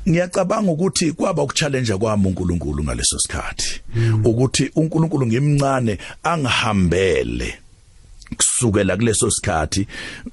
ngiyacabanga 0.08 0.72
ukuthi 0.72 1.12
kwaba 1.12 1.44
ukuchallenge 1.44 1.98
kwami 1.98 2.28
uNkulunkulu 2.28 2.84
ngaleso 2.84 3.20
sikhathi 3.20 3.82
ukuthi 4.24 4.72
uNkulunkulu 4.76 5.26
ngimncane 5.28 5.98
angihambele 6.24 7.60
kusukela 8.38 8.98
kuleso 8.98 9.32
sikhathi 9.32 9.88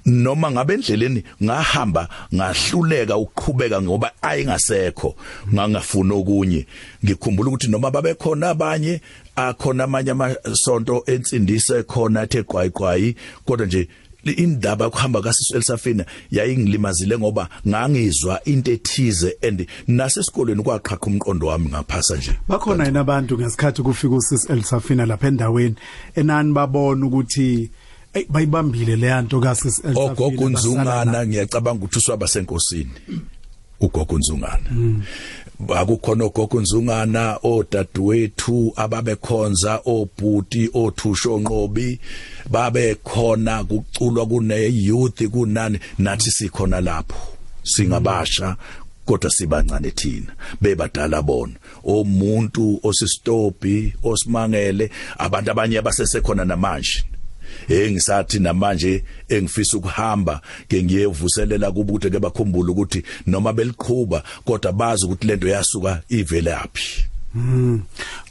noma 0.06 0.50
ngabe 0.50 0.74
endleleni 0.74 1.22
ngahamba 1.42 2.08
ngahluleka 2.34 3.16
ukuqhubeka 3.16 3.82
ngoba 3.82 4.12
ayingasekho 4.22 5.16
ngangafuna 5.54 6.14
okunye. 6.14 6.66
Ngikhumbula 7.04 7.48
ukuthi 7.48 7.68
noma 7.68 7.90
babekhona 7.90 8.50
abanye 8.50 9.00
akhona 9.36 9.84
amanye 9.84 10.10
amasonto 10.10 11.04
ensindise 11.06 11.82
khona 11.82 12.22
ethe 12.22 12.42
qwayiqwayi 12.42 13.16
kodwa 13.44 13.66
nje 13.66 13.88
indaba 14.32 14.90
kuhamba 14.90 15.22
kaSisu 15.22 15.56
Elsafina 15.56 16.04
yayingilimazile 16.30 17.18
ngoba 17.18 17.48
ngangizwa 17.68 18.44
into 18.44 18.72
ethize 18.72 19.36
and 19.42 19.66
nasesikolweni 19.88 20.62
kwaqhaqha 20.62 21.06
umqondo 21.06 21.46
wami 21.46 21.68
ngaphasa 21.68 22.16
nje. 22.16 22.32
Bakhona 22.48 22.84
yena 22.84 23.00
abantu 23.00 23.38
ngesikhathi 23.38 23.82
kufika 23.82 24.14
usis 24.14 24.50
Elsafina 24.50 25.06
lapha 25.06 25.28
endaweni? 25.28 25.74
Enani 26.14 26.52
babona 26.52 27.06
ukuthi 27.06 27.70
ey 28.14 28.24
bayibambile 28.28 28.96
le 28.96 29.06
yanto 29.06 29.40
kasis 29.40 29.78
Elsafina 29.84 30.00
ogogo 30.00 30.44
unzungana 30.44 31.26
ngiyacabanga 31.26 31.84
ukuthi 31.84 31.98
uswaba 31.98 32.28
senkosini. 32.28 32.90
Ugogo 33.80 34.14
unzungana 34.14 34.70
akukhona 35.76 36.24
ogogo 36.24 36.60
nzungana 36.60 37.38
odadewethu 37.42 38.72
ababekhonza 38.76 39.80
obhuti 39.86 40.70
othusho 40.74 41.38
nqobi 41.40 42.00
babekhona 42.50 43.64
kuculwa 43.64 44.26
kune 44.26 44.58
youth 44.86 45.22
kunani 45.22 45.78
nathi 45.98 46.30
sikhona 46.30 46.80
lapho. 46.80 47.16
Singabasha 47.62 48.56
kodwa 49.06 49.30
sibancane 49.30 49.90
thina 49.90 50.32
bebadala 50.60 51.22
bona. 51.22 51.54
Omuntu 51.84 52.80
osistophi 52.82 53.94
osimangele 54.02 54.90
abantu 55.18 55.50
abanye 55.50 55.78
abasesekhona 55.78 56.44
namanje. 56.44 57.04
Engisathi 57.68 58.38
namanje 58.38 59.04
engifisa 59.28 59.76
ukuhamba 59.76 60.40
ke 60.68 60.82
ngiyevuselela 60.82 61.72
kubuthi 61.72 62.10
ke 62.10 62.18
bakhumbula 62.18 62.72
ukuthi 62.72 63.02
noma 63.26 63.52
beliqhuba 63.52 64.22
kodwa 64.44 64.72
bazi 64.72 65.04
ukuthi 65.06 65.26
lento 65.26 65.48
yasuka 65.48 66.02
ivele 66.08 66.50
yaphi 66.50 67.04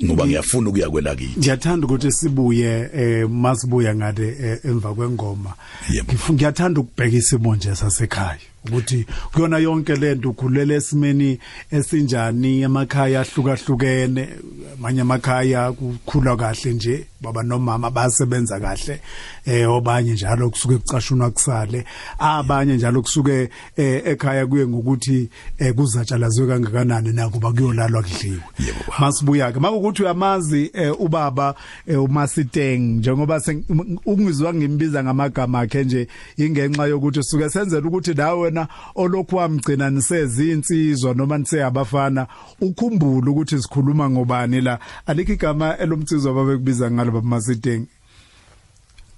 ngoba 0.03 0.25
ngiyafuna 0.27 0.69
ukuya 0.69 0.89
kwela 0.89 1.15
kithi. 1.15 1.39
Ngiyathanda 1.39 1.85
ukuthi 1.87 2.11
sibuye 2.11 2.89
eh 2.93 3.29
masibuya 3.29 3.95
ngade 3.95 4.27
eh, 4.43 4.59
emva 4.63 4.93
kwengoma. 4.93 5.53
Yebo. 5.93 6.13
Ngifu- 6.13 6.33
ngiyathanda 6.33 6.81
ukubheka 6.81 7.17
isimo 7.17 7.55
nje 7.55 7.75
sasekhaya. 7.75 8.39
Ukuthi 8.69 9.05
kuyona 9.33 9.57
yonke 9.57 9.95
lento 9.95 10.29
ukhulele 10.29 10.75
esimeni 10.75 11.39
esinjani 11.71 12.61
emakhaya 12.61 13.21
ahlukahlukene 13.21 14.29
amanye 14.77 15.01
emakhaya 15.01 15.71
kukhula 15.71 16.35
kahle 16.35 16.73
nje 16.73 17.07
baba 17.21 17.43
nomama 17.43 17.89
basebenza 17.91 18.59
kahle 18.59 18.99
eh 19.45 19.69
obanye 19.69 20.13
njalo 20.13 20.49
kusuke 20.49 20.77
kucashunwa 20.77 21.31
kusale 21.31 21.85
abanye 22.19 22.75
njalo 22.75 23.01
kusuke 23.01 23.49
eh, 23.77 24.01
ekhaya 24.05 24.47
kuye 24.47 24.67
ngokuthi 24.67 25.29
eh, 25.57 25.73
kuzatshalazwe 25.73 26.47
kangakanani 26.47 27.13
nakuba 27.13 27.51
kuyolalwa 27.51 28.03
kudliwe 28.03 28.39
masibuya 28.99 29.51
ke 29.51 29.59
makuthi 29.59 30.03
uyamazi 30.03 30.71
eh, 30.73 31.01
ubaba 31.01 31.55
uMasiteng 31.97 32.77
njengoba 32.97 33.37
seng- 33.37 33.63
um- 33.69 33.97
ungizwa 34.05 34.53
ngimbiza 34.53 35.03
ngamagama 35.03 35.59
akhe 35.59 35.83
nje 35.83 36.07
ingenxa 36.37 36.85
yokuthi 36.85 37.23
suke 37.23 37.49
senzela 37.49 37.87
ukuthi 37.87 38.13
nawe 38.13 38.51
wena 38.55 38.67
olokhu 38.95 39.35
wamgcina 39.35 39.89
nisezinsizwa 39.89 41.13
noma 41.13 41.37
niseyabafana 41.37 42.27
ukhumbule 42.61 43.29
ukuthi 43.31 43.61
sikhuluma 43.61 44.09
ngobani 44.09 44.61
la 44.61 44.79
alikho 45.05 45.33
igama 45.33 45.77
elomtsizwa 45.77 46.33
babekubiza 46.33 46.91
ngalo 46.91 47.11
baba 47.11 47.27
Masiteng 47.27 47.85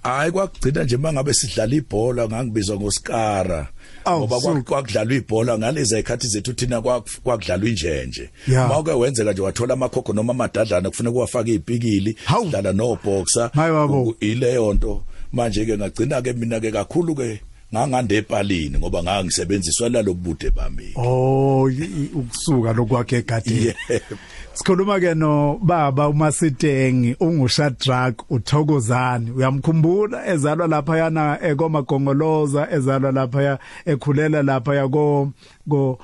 hayi 0.03 0.31
kwakugcina 0.31 0.83
nje 0.83 0.97
mangabe 0.97 1.33
sidlala 1.33 1.75
ibhola 1.75 2.27
ngangibizwa 2.27 2.75
ngoskara 2.77 3.67
Awu, 4.05 4.19
ngoba 4.19 4.39
suka. 4.39 4.51
kwa- 4.53 4.61
kwakudlalwa 4.63 5.13
ibhola 5.15 5.57
ngalezi 5.57 5.99
ikhathi 5.99 6.27
zethu 6.27 6.53
thina 6.53 6.77
kwak- 6.81 7.19
kwakudlalwa 7.23 7.69
injenje 7.69 8.29
Ya. 8.47 8.67
mawuke 8.67 8.91
wenzeka 8.91 9.31
nje 9.31 9.41
wathola 9.41 9.73
amakhokho 9.73 10.13
noma 10.13 10.31
amadadlana 10.33 10.89
kufanele 10.89 11.13
kuwafaka 11.13 11.49
izipikili 11.49 12.17
Hawu. 12.25 12.45
sidlala 12.45 12.73
no 12.73 12.97
boxer 13.03 13.49
Hayi 13.53 13.71
babo. 13.73 14.03
U- 14.03 14.15
ileyo 14.19 14.73
nto 14.73 15.03
manje 15.33 15.65
ke 15.65 15.77
ngagcina 15.77 16.21
ke 16.21 16.33
mina 16.33 16.59
ke 16.59 16.71
kakhulu 16.71 17.15
ke 17.15 17.41
ngangande 17.73 18.17
epalini 18.17 18.77
ngoba 18.77 19.03
ngangisebenziswa 19.03 19.89
lalobude 19.89 20.49
bami. 20.49 20.93
Oh 20.95 21.69
i- 21.69 21.83
i- 21.83 22.09
ukusuka 22.15 22.73
lokwakhe 22.73 23.17
egadeni 23.17 23.65
Yebo. 23.65 24.15
sikhuluma 24.53 24.99
ke 24.99 25.13
no 25.15 25.59
baba 25.61 26.07
uMasiteng 26.09 27.15
ungushadrack 27.19 28.31
uthokozani 28.31 29.31
uyamkhumbula 29.31 30.27
ezalwa 30.27 30.67
lapha 30.67 30.97
yana 30.97 31.37
ekomagongoloza 31.43 32.67
ezalwa 32.71 33.11
lapha 33.11 33.41
ya 33.43 33.59
ekhulela 33.85 34.43
lapha 34.43 34.75
yako 34.75 35.31
go 35.67 35.99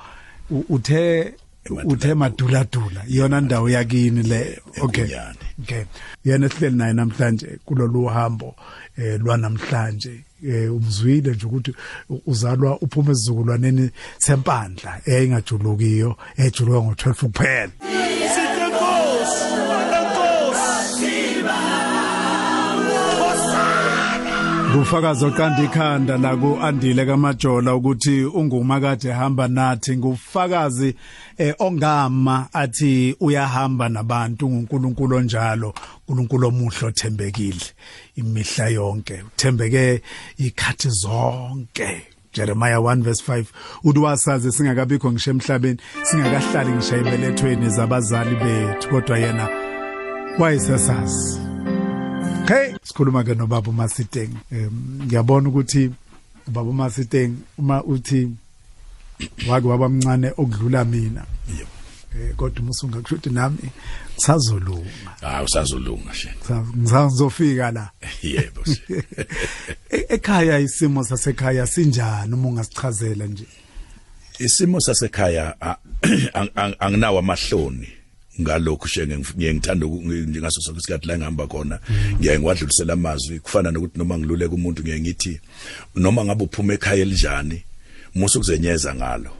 u- 0.50 0.64
uthe 0.68 1.20
Emadula- 1.24 1.43
uthe 1.84 2.14
maduladula 2.14 3.02
iyona 3.08 3.40
ndawo 3.40 3.70
yakini 3.70 4.22
le 4.22 4.58
okay. 4.82 5.04
eGunyane. 5.04 5.36
okay. 5.62 5.84
Yena 6.24 6.48
sihleli 6.48 6.76
naye 6.76 6.92
namhlanje 6.92 7.58
kulolu 7.64 8.04
hambo 8.04 8.54
eh 8.98 9.20
lwanamhlanje 9.20 10.24
eh 10.48 10.74
umzwile 10.74 11.30
nje 11.30 11.46
ukuthi 11.46 11.74
u- 12.10 12.22
uzalwa 12.26 12.78
uphuma 12.80 13.10
esizukulwaneni 13.12 13.90
sempandla 14.18 15.00
eyayingajulukiyo 15.06 16.16
ejuluka 16.36 16.78
ngo12 16.78 17.14
kuphela. 17.14 17.72
Ngufakazi 24.74 25.24
oqanda 25.24 25.62
ikhanda 25.62 26.18
la 26.18 26.36
ku 26.36 26.58
Andile 26.60 27.06
kaMajola 27.06 27.74
ukuthi 27.74 28.24
ungumakade 28.24 29.08
ehamba 29.08 29.48
nathi 29.48 29.96
ngufakazi 29.96 30.94
eh, 31.38 31.54
ongama 31.58 32.48
athi 32.52 33.16
uyahamba 33.20 33.88
nabantu 33.88 34.50
nguNkulunkulu 34.50 35.16
onjalo 35.16 35.74
uNkulunkulu 36.08 36.48
omuhle 36.48 36.86
othembekile 36.86 37.66
imihla 38.16 38.68
yonke. 38.68 39.22
Uthembeke 39.22 40.02
ikhathi 40.38 40.88
zonke. 40.88 42.06
Jeremiah 42.32 42.80
1 42.80 43.02
verse 43.02 43.22
5 43.22 43.44
uthi 43.84 43.98
wasazi 43.98 44.52
singakabikho 44.52 45.12
ngisho 45.12 45.30
emhlabeni 45.30 45.78
singakahlali 46.02 46.72
ngisho 46.72 46.96
ebelethweni 46.96 47.68
zabazali 47.68 48.36
bethu. 48.36 48.88
Kodwa 48.88 49.18
yena 49.18 49.48
wayesesazi. 50.38 51.53
Hey, 52.48 52.74
sikhuluma 52.82 53.24
ke 53.24 53.34
nobaba 53.34 53.70
uMasiteng. 53.70 54.30
Ngiyabona 55.06 55.48
ukuthi 55.48 55.90
ubaba 56.48 56.70
uMasiteng 56.70 57.32
uma 57.58 57.82
uthi 57.84 58.28
wake 59.48 59.66
wabamncane 59.66 60.30
okudlula 60.36 60.84
mina. 60.84 61.24
Yebo. 61.48 61.70
Eh 62.14 62.34
kodwa 62.36 62.62
umusunga 62.62 63.00
kusho 63.00 63.14
ukuthi 63.16 63.30
nami 63.30 63.58
kusazolunga. 64.16 64.90
hayi 65.20 65.44
usazolunga 65.44 66.14
she 66.14 66.28
Ngizofika 66.76 67.70
la. 67.72 67.90
yebo. 68.22 68.60
E- 69.90 70.06
Ekhaya 70.08 70.58
isimo 70.58 71.04
sasekhaya 71.04 71.66
sinjani 71.66 72.34
uma 72.34 72.48
ungasichazela 72.48 73.26
nje? 73.26 73.46
isimo 74.38 74.80
sasekhaya 74.80 75.54
anginawo 76.80 77.18
amahloni 77.18 77.88
ngalokhu 78.40 78.88
shenge 78.88 79.18
ngiye 79.18 79.54
ngithanda 79.54 79.86
uku- 79.86 80.02
ngi- 80.02 80.40
ngaso 80.40 80.60
sonke 80.60 80.78
isikhathi 80.80 81.06
la 81.06 81.16
ngihamba 81.18 81.46
khona. 81.46 81.78
Ngiye 82.18 82.38
ngiwadlulisela 82.38 82.92
amazwi 82.92 83.40
kufana 83.40 83.70
nokuthi 83.70 83.98
noma 83.98 84.18
ngiluleka 84.18 84.54
umuntu 84.54 84.82
ngiye 84.82 85.00
ngithi 85.00 85.40
noma 85.96 86.24
ngabe 86.24 86.44
uphuma 86.44 86.74
ekhaya 86.74 87.02
elinjani 87.02 87.62
musu 88.14 88.38
kuzenyeza 88.38 88.94
ngalo. 88.94 89.30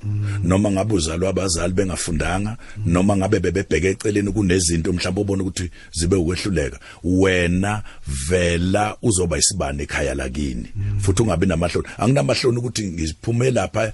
Noma 0.42 0.70
ngabe 0.70 0.94
uzalwa 0.94 1.30
abazali 1.30 1.72
bengafundanga 1.72 2.56
noma 2.86 3.16
ngabe 3.16 3.40
bebebheke 3.40 3.88
eceleni 3.88 4.32
kunezinto 4.32 4.92
mhlawumbe 4.92 5.20
ubona 5.20 5.42
ukuthi 5.42 5.70
zibe 5.92 6.16
ukwehluleka 6.16 6.78
wena 7.04 7.82
vela 8.06 8.96
uzoba 9.02 9.38
isibane 9.38 9.82
ekhaya 9.82 10.14
lakini 10.14 10.68
futhi 10.98 11.22
ungabi 11.22 11.46
namahloni. 11.46 11.88
Anginamahloni 11.98 12.58
ukuthi 12.58 12.86
ngiphume 12.86 13.50
lapha 13.50 13.92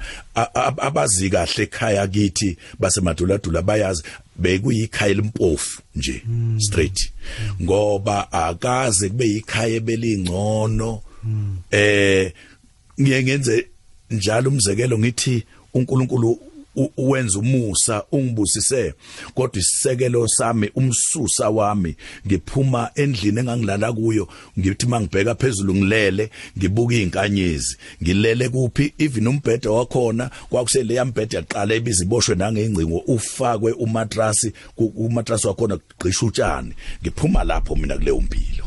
abazi 0.78 1.30
kahle 1.30 1.62
ekhaya 1.62 2.06
kithi 2.06 2.56
basemaduladula 2.78 3.62
bayazi 3.62 4.02
bekuyikhaya 4.36 5.14
lempofu 5.14 5.82
nje 5.96 6.22
straight. 6.58 7.12
Ngoba 7.62 8.32
akaze 8.32 9.08
kube 9.08 9.26
yikhaya 9.28 9.74
ebelingcono 9.74 11.02
eh 11.70 12.32
ngiye 13.00 13.22
ngenze 13.22 13.66
njalo 14.10 14.50
umzekelo 14.50 14.98
ngithi 14.98 15.44
uNkulunkulu 15.74 16.38
uwenza 16.96 17.38
umusa 17.38 18.02
ungibusise. 18.12 18.94
Kodwa 19.34 19.60
isisekelo 19.60 20.28
sami 20.28 20.70
umsusa 20.74 21.50
wami 21.50 21.96
ngiphuma 22.26 22.90
endlini 22.94 23.40
engangilala 23.40 23.92
kuyo 23.92 24.28
ngithi 24.58 24.86
mangibheka 24.86 25.34
phezulu 25.34 25.74
ngilele 25.74 26.30
ngibuka 26.58 26.94
izinkanyezi 26.94 27.76
ngilele 28.02 28.48
kuphi? 28.48 28.92
Even 28.98 29.26
umbhede 29.26 29.68
wakhona 29.68 30.30
kwakusele 30.50 30.94
yambhede 30.94 31.36
yaqala 31.36 31.74
ebiziboshwe 31.74 32.34
nangengcingo 32.34 32.98
ufakwe 32.98 33.72
umatrasi 33.72 34.52
umatrasi 34.76 35.46
wakhona 35.46 35.78
gqisha 35.98 36.26
utshani. 36.26 36.74
Ngiphuma 37.02 37.44
lapho 37.44 37.76
mina 37.76 37.96
kuleyo 37.96 38.20
mpilo 38.20 38.64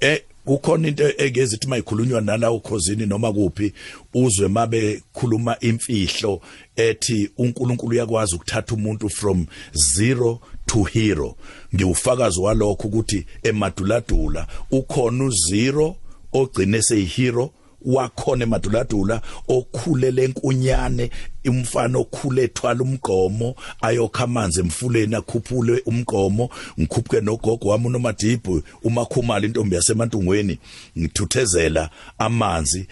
eh 0.00 0.22
kukhona 0.46 0.88
into 0.88 1.04
ekezithi 1.24 1.68
mayikhulunywa 1.68 2.20
nala 2.20 2.50
ukhosini 2.50 3.06
noma 3.06 3.32
kuphi 3.32 3.72
uzwe 4.14 4.48
mabe 4.48 5.02
khuluma 5.12 5.60
imfihlo 5.60 6.40
ethi 6.76 7.30
uNkulunkulu 7.38 7.92
uyakwazi 7.92 8.34
ukuthatha 8.34 8.74
umuntu 8.74 9.08
from 9.08 9.46
zero 9.74 10.40
to 10.66 10.82
hero. 10.84 11.36
Ngiwufakazi 11.74 12.40
walokho 12.40 12.88
ukuthi 12.88 13.26
emaduladula 13.42 14.46
ukhona 14.70 15.24
uzero 15.24 15.96
ogcine 16.32 16.82
seyihero 16.82 17.50
wakhona 17.86 18.42
emaduladula 18.42 19.20
okhulele 19.48 20.24
enkunyane 20.24 21.10
umfana 21.48 21.98
okhule 21.98 22.42
ethwala 22.42 22.82
umgqomo 22.82 23.54
ayokha 23.80 24.24
amanzi 24.24 24.60
emfuleni 24.60 25.14
akhuphule 25.14 25.82
umgqomo 25.86 26.50
ngikhuphuke 26.80 27.20
nogogo 27.20 27.68
wami 27.68 27.86
unomadibu 27.86 28.62
umakhumala 28.82 29.46
intombi 29.46 29.76
yasemantungweni 29.76 30.58
ngithuthezela 30.98 31.90
amanzi. 32.18 32.86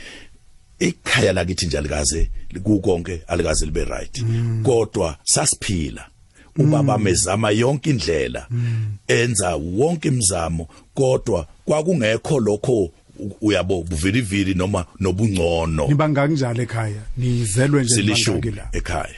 Ikhaya 0.78 1.32
lakithi 1.32 1.66
nje 1.66 1.78
alikaze 1.78 2.30
kukonke 2.62 3.22
alikaze 3.26 3.66
libe 3.66 3.84
right. 3.84 4.24
Kodwa 4.62 5.16
sasiphila. 5.24 6.06
Ubaba 6.58 6.98
mezama 6.98 7.50
yonke 7.50 7.90
indlela 7.90 8.48
enza 9.08 9.56
wonke 9.56 10.08
imizamo 10.08 10.68
kodwa 10.94 11.46
kwakungekho 11.64 12.40
lokho 12.40 12.90
uyabo 13.40 13.82
buvilivili 13.82 14.54
noma 14.54 14.86
nobungcono. 15.00 15.86
Niba 15.88 16.08
ngakunjalo 16.08 16.62
ekhaya 16.62 17.02
nizelwe 17.16 17.82
nje 17.82 17.94
silishumi 17.94 18.40
ekhaya. 18.72 19.14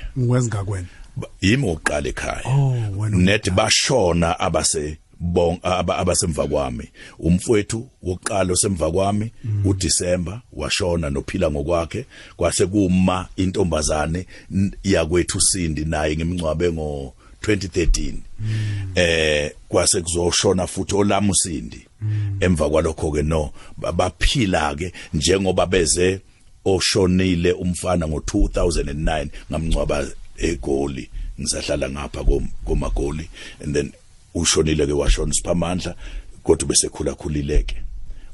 Ba- 1.16 1.28
yimi 1.40 1.70
oqala 1.70 2.08
ekhaya. 2.08 2.42
Oh, 2.44 3.08
net 3.08 3.50
bashona 3.50 4.38
abase 4.40 4.98
bon 5.20 5.58
aba- 5.62 5.96
abasemva 5.98 6.46
kwami. 6.48 6.90
Umfowethu 7.18 7.88
wokuqala 8.02 8.52
osemva 8.52 8.90
kwami 8.92 9.32
uDisemba 9.64 10.42
washona 10.52 11.10
nophila 11.10 11.50
ngokwakhe. 11.50 12.06
Kwase 12.36 12.66
kuma 12.66 13.28
intombazane 13.36 14.26
yakwethu 14.84 15.40
Sindi 15.40 15.84
naye 15.84 16.16
ngimncwabe 16.16 16.72
ngo 16.72 17.14
2013 17.52 18.12
eh 18.94 19.50
kwase 19.68 20.00
kuzoshona 20.00 20.66
futhi 20.66 20.94
olamu 20.94 21.34
Sindi. 21.34 21.86
Emva 22.40 22.70
kwalokho 22.70 23.10
ke 23.12 23.22
no 23.22 23.52
ba- 23.76 23.92
baphila 23.92 24.74
ke 24.74 24.92
njengoba 25.14 25.66
beze 25.66 26.20
oshonile 26.64 27.52
umfana 27.52 28.06
ngo2009 28.06 29.28
ngamncwaba 29.50 30.06
egoli. 30.38 31.08
Ngisahlala 31.40 31.90
ngapha 31.90 32.24
kom- 32.24 32.48
komagoli 32.64 33.28
and 33.60 33.74
then 33.74 33.92
ushonile 34.34 34.86
ke 34.86 34.92
washona 34.92 35.32
siphamandla 35.32 35.94
kodwa 36.42 36.68
bese 36.68 36.88
khula 36.88 37.14
khulileke 37.14 37.76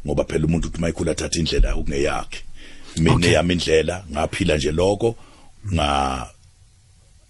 ngoba 0.06 0.24
phela 0.24 0.46
umuntu 0.46 0.68
uthi 0.68 0.80
mayikhula 0.80 1.14
thatha 1.14 1.38
indlela 1.38 1.76
ukungeyakhe 1.76 2.40
mina 2.96 3.26
yami 3.26 3.54
indlela 3.54 4.04
ngaphila 4.12 4.56
nje 4.56 4.72
lokho 4.72 5.16
nga 5.72 6.26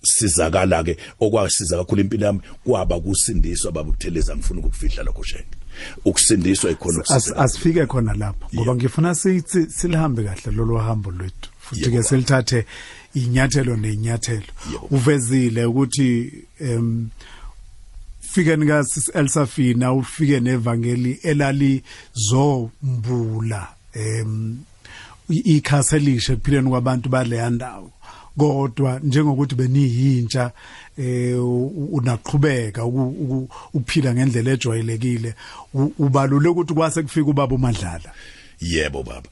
sizakala 0.02 0.84
ke 0.84 0.96
okwasiza 1.20 1.76
kakhulu 1.76 2.00
impilo 2.00 2.26
yami 2.26 2.40
kwaba 2.64 3.00
kusindiswa 3.00 3.72
babukutheleza 3.72 4.36
ngifuna 4.36 4.60
ukufihla 4.60 5.02
lokho 5.02 5.22
sheke 5.22 5.56
ukusindiswa 6.04 6.70
ikhona 6.70 7.02
asifike 7.36 7.86
khona 7.86 8.14
lapho 8.14 8.46
ngoba 8.54 8.74
ngifuna 8.74 9.14
sithi 9.14 9.66
silihambe 9.70 10.24
kahle 10.24 10.56
lolu 10.56 10.76
hambo 10.78 11.10
lwethu 11.10 11.50
futhi 11.60 11.80
ke 11.84 11.90
baba. 11.90 12.02
silithathe 12.02 12.66
inyathelo 13.14 13.76
nenyathelo 13.76 14.42
uvezile 14.90 15.64
ukuthi 15.64 16.32
em 16.60 17.08
fike 18.20 18.56
nika 18.56 18.84
Elsafina 19.14 19.92
ufike 19.92 20.40
nevangeli 20.40 21.12
elali 21.22 21.82
zombula 22.14 23.68
em 23.94 24.58
i- 25.30 25.56
ikhasi 25.56 25.96
elisha 25.96 26.32
ekuphileni 26.32 26.68
kwabantu 26.70 27.08
bale 27.08 27.50
ndawo. 27.50 27.90
Kodwa 28.38 29.00
njengokuthi 29.02 29.54
beniyintsha 29.54 30.52
eh 30.98 31.36
unaqhubeka 31.92 32.84
uku- 32.84 33.16
uku- 33.24 33.48
ukuphila 33.74 34.14
ngendlela 34.14 34.50
ejwayelekile 34.52 35.34
ubalule 35.98 36.48
ukuthi 36.48 36.74
kwase 36.74 37.02
kufika 37.02 37.30
ubaba 37.30 37.54
uMadlala. 37.54 38.12
Yebo 38.60 39.02
baba. 39.02 39.28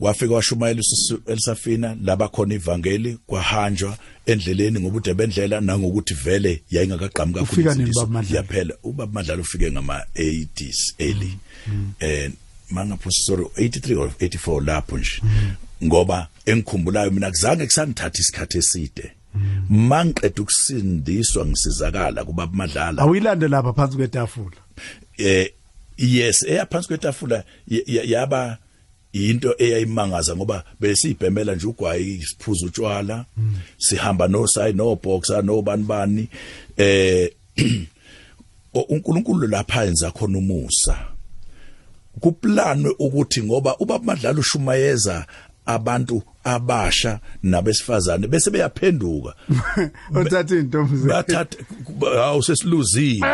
Wafika 0.00 0.34
washumayela 0.34 0.82
elisafina 1.26 1.96
laba 2.04 2.28
khona 2.28 2.54
ivangeli 2.54 3.18
kwahanjwa 3.26 3.96
endleleni 4.26 4.80
ngobude 4.80 5.14
bendlela 5.14 5.60
nangokuthi 5.60 6.14
vele 6.14 6.62
yayingakaqhamuka 6.70 7.40
kakhulu 7.40 8.34
yaphela 8.34 8.74
ubaba 8.82 9.12
Madlala 9.12 9.42
ufike 9.42 9.70
ngama 9.70 10.02
80s 10.14 10.94
early 10.98 11.38
eh 12.00 12.30
mangapho 12.72 13.10
sorry 13.10 13.44
83 13.56 13.96
or 13.96 14.08
84 14.08 14.60
lapho 14.60 14.98
nje. 14.98 15.22
Ngoba 15.84 16.28
engikhumbulayo 16.46 17.10
mina 17.10 17.30
kuzange 17.30 17.66
kusangithatha 17.66 18.18
isikhathi 18.18 18.58
eside. 18.58 19.12
Mangiqeda 19.68 20.42
ukusindiswa 20.42 21.46
ngisizakala 21.46 22.24
kubaba 22.24 22.56
Madlala. 22.56 23.02
Awuyilande 23.02 23.48
lapha 23.48 23.72
phansi 23.72 23.96
kwetafula? 23.96 24.56
Eh 25.18 25.50
yes 25.98 26.42
eyaphansi 26.42 26.88
kwetafula 26.88 27.44
yaba 27.86 28.58
into 29.12 29.54
eyayimangaza 29.58 30.36
ngoba 30.36 30.64
besibhemela 30.80 31.54
nje 31.54 31.66
ugwayi 31.66 32.14
isiphuza 32.14 32.66
utshwala 32.66 33.24
sihamba 33.78 34.28
no 34.28 34.46
side 34.46 34.72
no 34.72 34.94
boxer 34.96 35.44
no 35.44 35.62
banibani 35.62 36.28
eh 36.76 37.30
uNkulunkulu 38.74 39.46
lapha 39.46 39.84
enza 39.84 40.10
khona 40.10 40.38
umusa. 40.38 41.11
Kuplanwe 42.20 42.94
ukuthi 42.98 43.42
ngoba 43.42 43.76
ubaba 43.78 44.04
madlala 44.04 44.40
ushumayeza 44.40 45.26
abantu 45.66 46.22
abasha 46.44 47.20
nabesifazane 47.42 48.26
bese 48.26 48.50
beyaphenduka. 48.50 49.34
Othatha 50.14 50.56
intombi. 50.56 50.96
Bathatha 51.08 51.56
hawu 52.00 52.42
sesiluzile. 52.42 53.26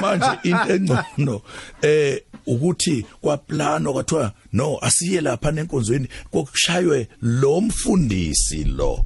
Manje 0.00 0.38
into 0.42 0.72
engcono 0.72 1.42
eh 1.82 2.22
ukuthi 2.46 3.06
kwaplano 3.20 3.92
kwathiwa 3.92 4.32
no 4.52 4.78
asiye 4.82 5.20
lapha 5.20 5.52
nenkonzweni 5.52 6.08
kokushaywe 6.30 7.08
lo 7.22 7.60
mfundisi 7.60 8.64
lo. 8.64 9.04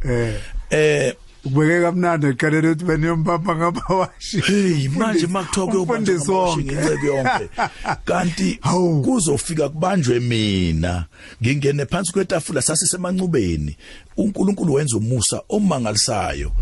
Eh. 0.70 1.14
Eh 1.44 1.52
ubeke 1.52 1.80
kamnandi 1.80 2.26
ekalele 2.26 2.68
ukuthi 2.68 2.84
beniyompapa 2.84 3.56
ngabawashi 3.56 4.40
hey 4.40 4.88
manje 4.88 5.26
makuthiwa 5.26 5.66
kuyobanja 5.66 6.12
umfundisi 6.12 6.30
wonke. 6.30 6.74
inceke 6.74 7.06
yonke. 7.06 7.48
Kanti 8.04 8.58
Hawu. 8.60 9.02
kuzofika 9.02 9.68
kubanjwe 9.68 10.20
mina. 10.20 11.06
Ngingene 11.42 11.86
phansi 11.86 12.12
kwetafula 12.12 12.62
sasisemancubeni 12.62 13.76
uNkulunkulu 14.16 14.72
wenza 14.72 14.96
umusa 14.96 15.42
omangalisayo. 15.48 16.52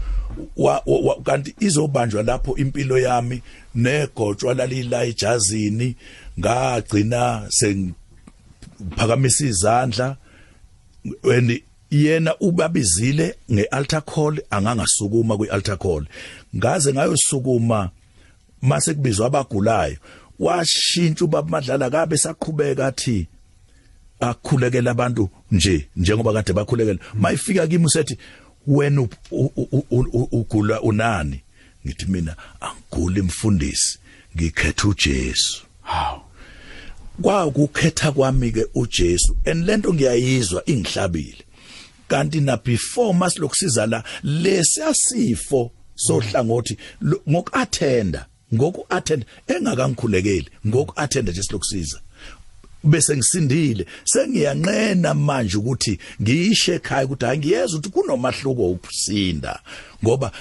Wa, 0.57 0.83
wa, 0.87 0.99
wa, 1.01 1.23
kanti 1.23 1.55
izobanjwa 1.61 2.23
lapho 2.23 2.57
impilo 2.57 2.99
yami 2.99 3.43
negotshwa 3.75 4.55
lalila 4.55 5.05
ejazini. 5.05 5.97
Ngagcina 6.41 7.47
sengiphakamisa 7.49 9.45
izandla. 9.47 10.17
And 11.25 11.61
yena 11.91 12.37
ubabizile 12.41 13.35
ngealtar 13.53 14.03
call 14.05 14.41
angangasukuma 14.51 15.37
kwialtar 15.37 15.79
call. 15.79 16.07
Ngaze 16.57 16.93
ngayosukuma 16.93 17.91
mase 18.63 18.95
kubizwa 18.95 19.27
abagulayo 19.27 19.97
washintsha 20.39 21.25
ubaba 21.25 21.49
madlala 21.49 21.91
kabe 21.91 22.17
saqhubeka 22.17 22.87
athi 22.87 23.27
akhulekela 24.21 24.91
abantu 24.91 25.31
nje 25.53 25.89
njengoba 25.97 26.33
kade 26.33 26.53
bakhulekela 26.53 26.99
mayifika 27.15 27.67
kimi 27.67 27.85
usethi 27.85 28.19
wena 28.67 29.09
ugula 30.33 30.81
unani? 30.81 31.41
Ngithi 31.87 32.07
mina 32.07 32.37
angiguli 32.61 33.23
mfundisi 33.23 33.99
ngikhetha 34.37 34.89
uJesu. 34.89 35.63
Hawu. 35.83 36.21
Kwakukhetha 37.23 38.13
kwami 38.13 38.53
ke 38.53 38.67
uJesu 38.75 39.37
and 39.47 39.67
lento 39.67 39.95
ngiyayizwa 39.95 40.63
ingihlabile. 40.67 41.46
Kanti 42.09 42.41
na 42.41 42.57
before 42.57 43.13
masilokusiza 43.13 43.87
la 43.87 44.05
lesiyasifo 44.23 45.71
sohlangothi 45.95 46.77
ngokuattenda 47.31 48.27
ngokuattenda 48.55 49.27
engakangikhulekeli 49.47 50.49
ngokuattenda 50.67 51.33
nje 51.33 51.43
silokusiza. 51.43 52.01
Bese 52.85 53.17
ngisindile 53.17 53.87
sengiyanqena 54.05 55.15
manje 55.15 55.57
ukuthi 55.57 55.99
ngiyishe 56.23 56.75
ekhaya 56.75 57.05
ukuthi 57.05 57.25
hayi 57.25 57.39
ngiyeza 57.39 57.77
ukuthi 57.77 57.89
kunomahluko 57.89 58.71
ukusinda 58.71 59.61
ngoba 60.05 60.33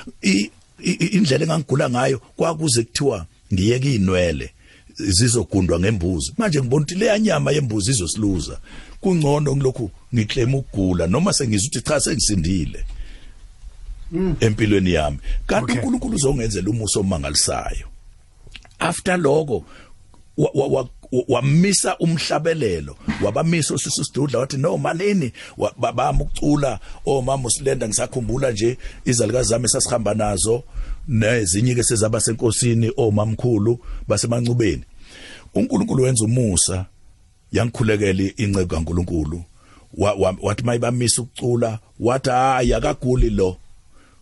indlela 1.17 1.43
engangigula 1.43 1.89
ngayo 1.89 2.17
kwakuze 2.38 2.84
kuthiwa 2.84 3.25
ngiyeke 3.54 3.95
inwele 3.95 4.51
zizogundwa 4.95 5.79
ngembuzi. 5.79 6.34
Manje 6.38 6.60
ngibona 6.62 6.81
ukuthi 6.84 6.95
leya 6.95 7.19
nyama 7.19 7.51
yembuzi 7.51 7.91
izosiluza. 7.91 8.60
Kungcono 9.01 9.55
ngilokhu 9.55 9.91
ngiclaim 10.15 10.55
ukugula 10.55 11.08
noma 11.08 11.34
sengizwa 11.34 11.67
ukuthi 11.67 11.81
cha 11.81 11.99
sengisindile 11.99 12.86
empilweni 14.39 14.93
yami. 14.93 15.17
Kanti 15.47 15.71
uNkulunkulu 15.73 16.15
uzongenzela 16.15 16.69
umuso 16.69 16.99
omangalisayo. 16.99 17.88
After 18.79 19.17
lokho 19.19 19.65
wa- 20.38 20.51
wa- 20.53 20.67
wa- 20.67 20.89
wamisa 21.27 21.97
umhlabelelo 21.97 22.97
wabamisa 23.23 23.73
usisi 23.73 24.03
sidudla 24.05 24.39
wathi 24.39 24.58
no 24.58 24.77
malini 24.77 25.31
Wa- 25.58 25.73
babama 25.77 26.21
ukucula 26.23 26.79
omama 27.05 27.47
usilenda 27.47 27.88
ngisakhumbula 27.88 28.51
nje 28.51 28.77
izalukazi 29.05 29.49
zami 29.49 29.67
sasihamba 29.69 30.13
nazo. 30.13 30.63
Nezinye 31.07 31.75
ke 31.75 31.83
sezaba 31.83 32.19
senkosini 32.19 32.91
omamkhulu 32.97 33.79
basemancubeni. 34.07 34.83
uNkulunkulu 35.55 36.03
wenza 36.03 36.25
umusa 36.25 36.85
yangikhulekela 37.51 38.23
inceke 38.37 38.65
kaNkulunkulu. 38.65 39.43
Wa- 39.97 40.13
wa- 40.13 40.37
wathi 40.41 40.63
mayibamisa 40.63 41.21
ukucula 41.21 41.79
wathi 41.99 42.29
hayi 42.29 42.73
akaguli 42.73 43.29
lo. 43.29 43.57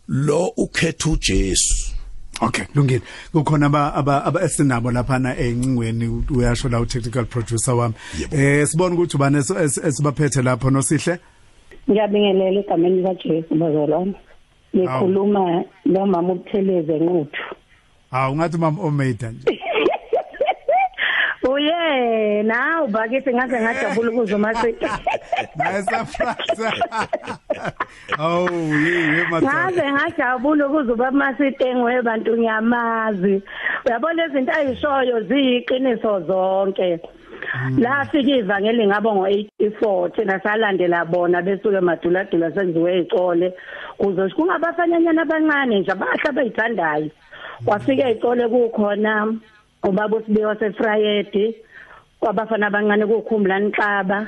Lo 0.08 0.48
ukhetha 0.58 1.10
uJesu. 1.10 1.94
Okay 2.42 2.66
lungile. 2.76 3.02
Kukhona 3.32 3.66
aba 3.66 4.24
aba 4.26 4.42
esinabo 4.44 4.92
lapha 4.92 5.20
na 5.20 5.38
encingweni 5.38 6.24
uyasho 6.30 6.70
la 6.70 6.80
u-technical 6.80 7.26
producer 7.26 7.74
wami. 7.74 7.94
Eh 8.32 8.68
sibona 8.68 8.96
ukuthi 8.96 9.18
es- 9.18 9.78
esibaphethe 9.88 10.42
lapho 10.42 10.70
nosihle? 10.70 11.20
Ngiyabingelela 11.90 12.60
egameni 12.60 12.98
likajesu 13.02 13.56
bazalwane 13.56 14.14
ngikhuluma 14.76 15.64
nomama 15.86 16.34
ubutheleze 16.34 17.00
nguthu. 17.02 17.44
Hawu 18.12 18.34
ungathi 18.34 18.58
mama 18.58 18.82
omeda 18.84 19.30
nje. 19.32 19.60
Uyena 21.50 22.84
ubakithi 22.84 23.34
ngaze 23.34 23.62
ngajabula 23.62 24.12
ukuze 24.12 24.36
umasiki 24.36 24.86
naye 25.56 25.84
surprise 25.84 26.72
oh 28.20 28.50
yiye 28.52 29.26
ngaze 29.28 29.46
madoda. 29.46 29.92
Ngajabula 29.92 30.68
ukuze 30.68 30.92
ubamasitengo 30.92 31.84
webantu 31.84 32.38
ngiyamazi. 32.38 33.42
Uyabona 33.86 34.26
izinto 34.26 34.52
ayishoyo 34.52 35.22
ziyiqiniso 35.22 36.20
zonke. 36.20 37.00
La 37.78 38.06
fika 38.06 38.36
ivangeli 38.36 38.88
ngabo 38.88 39.10
ngo84 39.10 40.12
thina 40.16 40.40
salandela 40.44 41.06
bona 41.06 41.42
besuke 41.42 41.80
maduladula 41.80 42.52
senziwe 42.52 42.98
izicole 43.00 43.54
kuze 43.98 44.30
kungabafanyanyana 44.36 45.22
abancane 45.22 45.80
nje 45.80 45.92
abahle 45.92 46.30
abayithandayo. 46.30 47.10
Kwafika 47.66 48.10
izicole 48.10 48.48
kukhona 48.48 49.34
ubaba 49.84 50.18
usibiyo 50.18 50.48
wasefrayedi 50.48 51.56
kwabafana 52.20 52.68
abancane 52.68 53.06
kukhumlani 53.06 53.72
xaba 53.72 54.28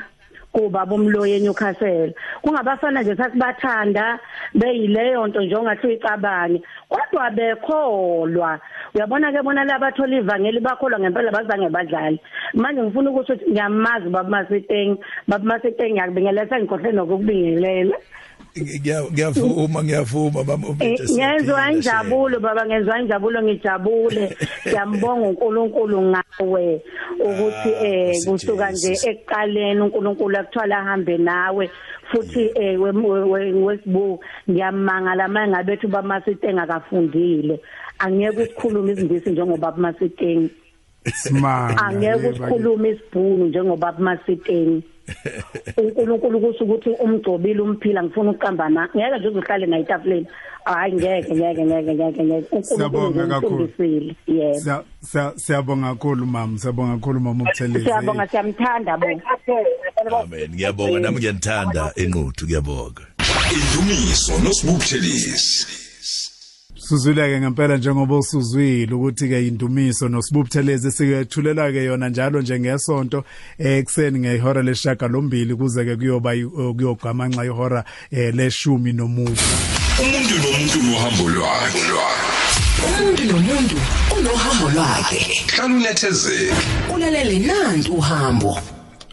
kuba 0.56 0.86
bomloye 0.86 1.36
eNewcastle. 1.36 2.16
Kungabafana 2.42 3.02
nje 3.02 3.16
sasibathanda 3.16 4.20
beyileyo 4.56 5.28
nto 5.28 5.42
nje 5.42 5.56
ongathi 5.56 5.88
uyicabani 5.88 6.62
kodwa 6.90 7.30
bekholwa. 7.30 8.60
Uyabona 8.96 9.32
ke 9.32 9.44
bona 9.44 9.64
labathola 9.64 10.16
ivangeli 10.18 10.60
bakholwa 10.60 11.00
ngempela 11.00 11.32
bazange 11.32 11.70
badlali 11.70 12.20
manje 12.54 12.82
ngifuna 12.82 13.10
ukuthi 13.12 13.34
ngiyamazi 13.52 14.10
baba 14.10 14.30
Masiteng 14.30 14.98
baba 15.28 15.44
Masiteng 15.46 15.92
ngiyakubingelela 15.94 16.50
sengikhohle 16.50 16.92
nokukubingelela. 16.92 17.96
Ngiya- 17.96 18.16
ngiyavuma 18.62 19.84
ngiyavuma 19.84 20.44
mama 20.44 20.68
Eh, 20.80 21.00
ngezwe 21.12 21.62
injabulo 21.72 22.40
baba 22.40 22.66
ngezwe 22.66 23.00
injabulo 23.02 23.42
ngijabule. 23.44 24.38
Siyambonga 24.64 25.28
uNkulunkulu 25.30 26.02
ngawe 26.02 26.82
ukuthi 27.20 27.70
eh 27.84 28.10
Nkosi 28.10 28.30
kusuka 28.30 28.72
nje 28.72 28.94
ekuqaleni 29.10 29.82
uNkulunkulu 29.82 30.38
akuthola 30.38 30.78
ahambe 30.78 31.18
nawe. 31.18 31.70
Futhi 32.12 32.50
eh 32.56 32.82
we- 32.82 32.92
we- 33.32 33.54
wesibu 33.54 34.20
ngiyamangala 34.50 35.28
manje 35.28 35.52
ngabethu 35.52 35.88
bamasitenga 35.88 36.64
akafundile. 36.64 37.60
Angeke 38.00 38.44
ukukhuluma 38.44 38.92
izindisi 38.92 39.30
njengoba 39.30 39.72
bamasitenga 39.72 40.50
simanga 41.14 41.78
angeke 41.86 42.28
usikhulume 42.28 42.90
isibhunu 42.90 43.46
njengoba 43.46 43.92
bamasitenga 43.92 44.82
uNkulunkulu 45.78 46.40
kusho 46.42 46.64
ukuthi 46.64 46.90
umgcobile 46.90 47.62
umphila 47.62 48.04
ngifuna 48.04 48.32
ukuqamba 48.32 48.70
na 48.70 48.90
ngeke 48.96 49.18
nje 49.20 49.28
uzohlale 49.28 49.66
naye 49.66 49.82
etafuleni. 49.84 50.28
Hayi 50.66 50.94
ngeke 50.94 51.36
ngeke 51.36 51.66
ngeke 51.66 51.94
ngeke 51.96 52.24
ngeke. 52.24 52.64
Siyabonga 52.64 53.28
kakhulu. 53.28 53.56
ungifundisile 53.56 54.16
yebo 54.28 54.60
Siya- 54.60 54.84
siya- 55.02 55.34
siyabonga 55.36 55.88
kakhulu 55.94 56.26
mama 56.26 56.58
siyabonga 56.58 56.96
kakhulu 56.98 57.20
mama 57.20 57.44
ubuthelezi 57.44 57.86
siyabonga 57.86 58.28
siyamthanda 58.28 58.98
bo. 58.98 59.08
Amen. 60.24 60.50
Ngiyabonga 60.54 61.00
nami 61.00 61.18
ngiyanthanda 61.18 61.92
enquthu 61.96 62.46
ngiyabonga. 62.46 63.04
Indumiso 63.54 64.34
nosibukhelisi. 64.44 65.85
Suzwile-ke 66.90 67.40
ngempela 67.42 67.78
njengoba 67.78 68.18
usuzwile 68.18 68.94
ukuthi-ke 68.94 69.48
indumiso 69.48 70.10
nosibubuthelezi 70.10 70.92
sikethulela-ke 70.92 71.84
yona 71.84 72.10
njalo 72.10 72.42
nje 72.42 72.60
ngesonto 72.60 73.24
eh, 73.58 73.78
ekuseni 73.80 74.20
ngehora 74.20 74.62
lesishagalombili 74.62 75.56
kuze-ke 75.56 75.96
kuyoba 75.96 76.36
i- 76.36 76.46
kuyogamanxa 76.46 77.46
ihora 77.46 77.84
eh, 78.12 78.34
leshumi 78.36 78.94
nomuva 78.94 79.42
Umuntu 80.02 80.36
nomuntu 80.38 80.78
nohambo 80.84 81.30
lwakhe. 81.30 81.82
umuntu 82.86 83.24
nomuntu 83.24 83.76
unohambo 84.20 84.70
lwakhe 84.70 85.42
Hlala 85.56 85.76
unethezeke. 85.76 86.54
ulalele 86.96 87.40
nanti 87.40 87.90
uhambo 87.92 88.60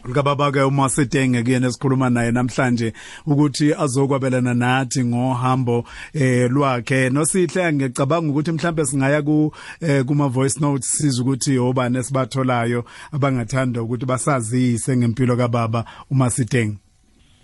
likababa-ke 0.06 0.62
umasetenge 0.62 1.42
kuyena 1.42 1.66
esikhuluma 1.66 2.10
naye 2.10 2.30
namhlanje 2.32 2.92
ukuthi 3.26 3.74
azokwabelana 3.74 4.54
nathi 4.54 5.04
ngohambo 5.04 5.84
eh 6.14 6.50
lwakhe 6.50 7.10
nosihle 7.10 7.72
ngicabanga 7.72 8.30
ukuthi 8.30 8.52
mhlambe 8.52 8.84
singaya 8.86 9.22
ku 9.22 9.52
eh, 9.80 10.04
kuma 10.04 10.28
voice 10.28 10.60
notes 10.60 10.88
siza 10.98 11.22
ukuthi 11.22 11.58
obani 11.58 11.98
esibatholayo 11.98 12.84
abangathanda 13.12 13.82
ukuthi 13.82 14.06
basazise 14.06 14.96
ngempilo 14.96 15.36
kababa 15.36 15.84
umasitenge 16.10 16.76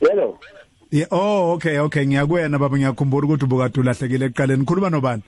Hello. 0.01 0.39
Yeah, 0.91 1.07
oh 1.11 1.53
okay 1.53 1.79
okay 1.79 2.07
ngiyakwena 2.07 2.59
baba 2.59 2.77
ngiyakhumbula 2.79 3.27
ukuthi 3.27 3.45
ubukade 3.45 3.81
ulahlekile 3.81 4.25
ekuqaleni 4.27 4.65
khuluma 4.65 4.91
nobani 4.91 5.23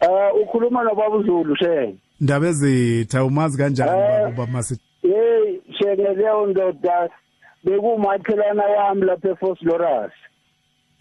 Eh 0.00 0.30
ukhuluma 0.42 0.82
nobaba 0.84 1.22
Zulu 1.26 1.56
she. 1.56 1.94
ndaba 2.20 2.46
ezitha 2.48 3.24
umazi 3.24 3.58
kanjani 3.58 3.90
Eh. 3.90 4.22
baba 4.28 4.44
umasitenge 4.44 4.84
Hey, 5.02 5.60
sheke 5.80 6.02
leyo 6.14 6.46
ndoda 6.46 7.08
bekumakhelana 7.64 8.62
wami 8.64 9.02
lapha 9.06 9.28
eFosloras. 9.28 10.12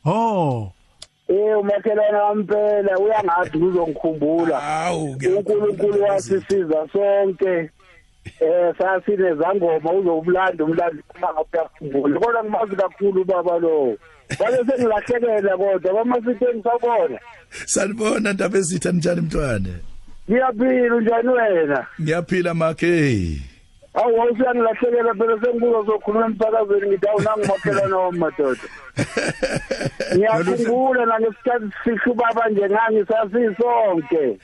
oh 0.05 0.71
Eh 1.27 1.59
umakhelana 1.59 2.23
wami 2.23 2.43
phela 2.43 2.97
uyangathi 2.99 3.57
uzongikhumbula. 3.57 4.59
Hawu 4.59 5.15
uNkulunkulu 5.37 6.03
wasisiza 6.03 6.87
sonke. 6.93 7.69
Eh 8.39 8.73
sasine 8.77 9.35
zangoma 9.35 9.91
uzobulanda 9.93 10.63
umlando 10.63 11.03
uma 11.17 11.33
uyakhumbula. 11.53 12.19
Kodwa 12.19 12.43
ngimazi 12.43 12.75
kakhulu 12.75 13.25
baba 13.25 13.59
lo. 13.59 13.97
Bale 14.39 14.57
sengilahlekela 14.57 15.57
kodwa 15.57 15.93
bamasiteni 15.93 16.63
sabona. 16.63 17.19
sanibona 17.65 18.33
ndaba 18.33 18.57
ezitha 18.57 18.91
njani 18.91 19.21
mntwane 19.21 19.73
Ngiyaphila 20.29 20.99
njani 21.01 21.29
wena? 21.29 21.87
ngiyaphila 22.01 22.53
makhe 22.53 23.41
Awu 23.93 24.17
wawusiyangilahlekela 24.17 25.13
phela 25.13 25.41
sengibuza 25.41 25.85
sokhuluma 25.85 26.25
emsakazweni 26.25 26.87
ngithi 26.87 27.07
awu 27.07 27.21
nangumakhelana 27.21 27.97
wami 27.97 28.19
madoda. 28.19 28.61
Ngiyakhumbula 30.15 31.05
nangesikhathi 31.05 31.69
sihlu 31.83 32.13
baba 32.13 32.49
nje 32.49 32.69
ngangisasisonke. 32.69 34.37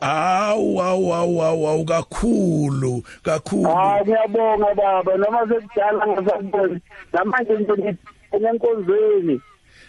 awu 0.00 0.82
awu 0.82 1.14
awu 1.14 1.42
awu 1.42 1.68
awu 1.68 1.84
kakhulu 1.84 3.02
kakhulu 3.22 3.70
Hayi 3.74 4.02
ngiyabonga 4.04 4.74
baba 4.74 5.16
noma 5.16 5.48
sekudala 5.48 6.06
ngasakuboni. 6.06 6.80
Namanje 7.12 7.52
nje 7.52 7.96
ngiyenkonzweni. 8.34 9.40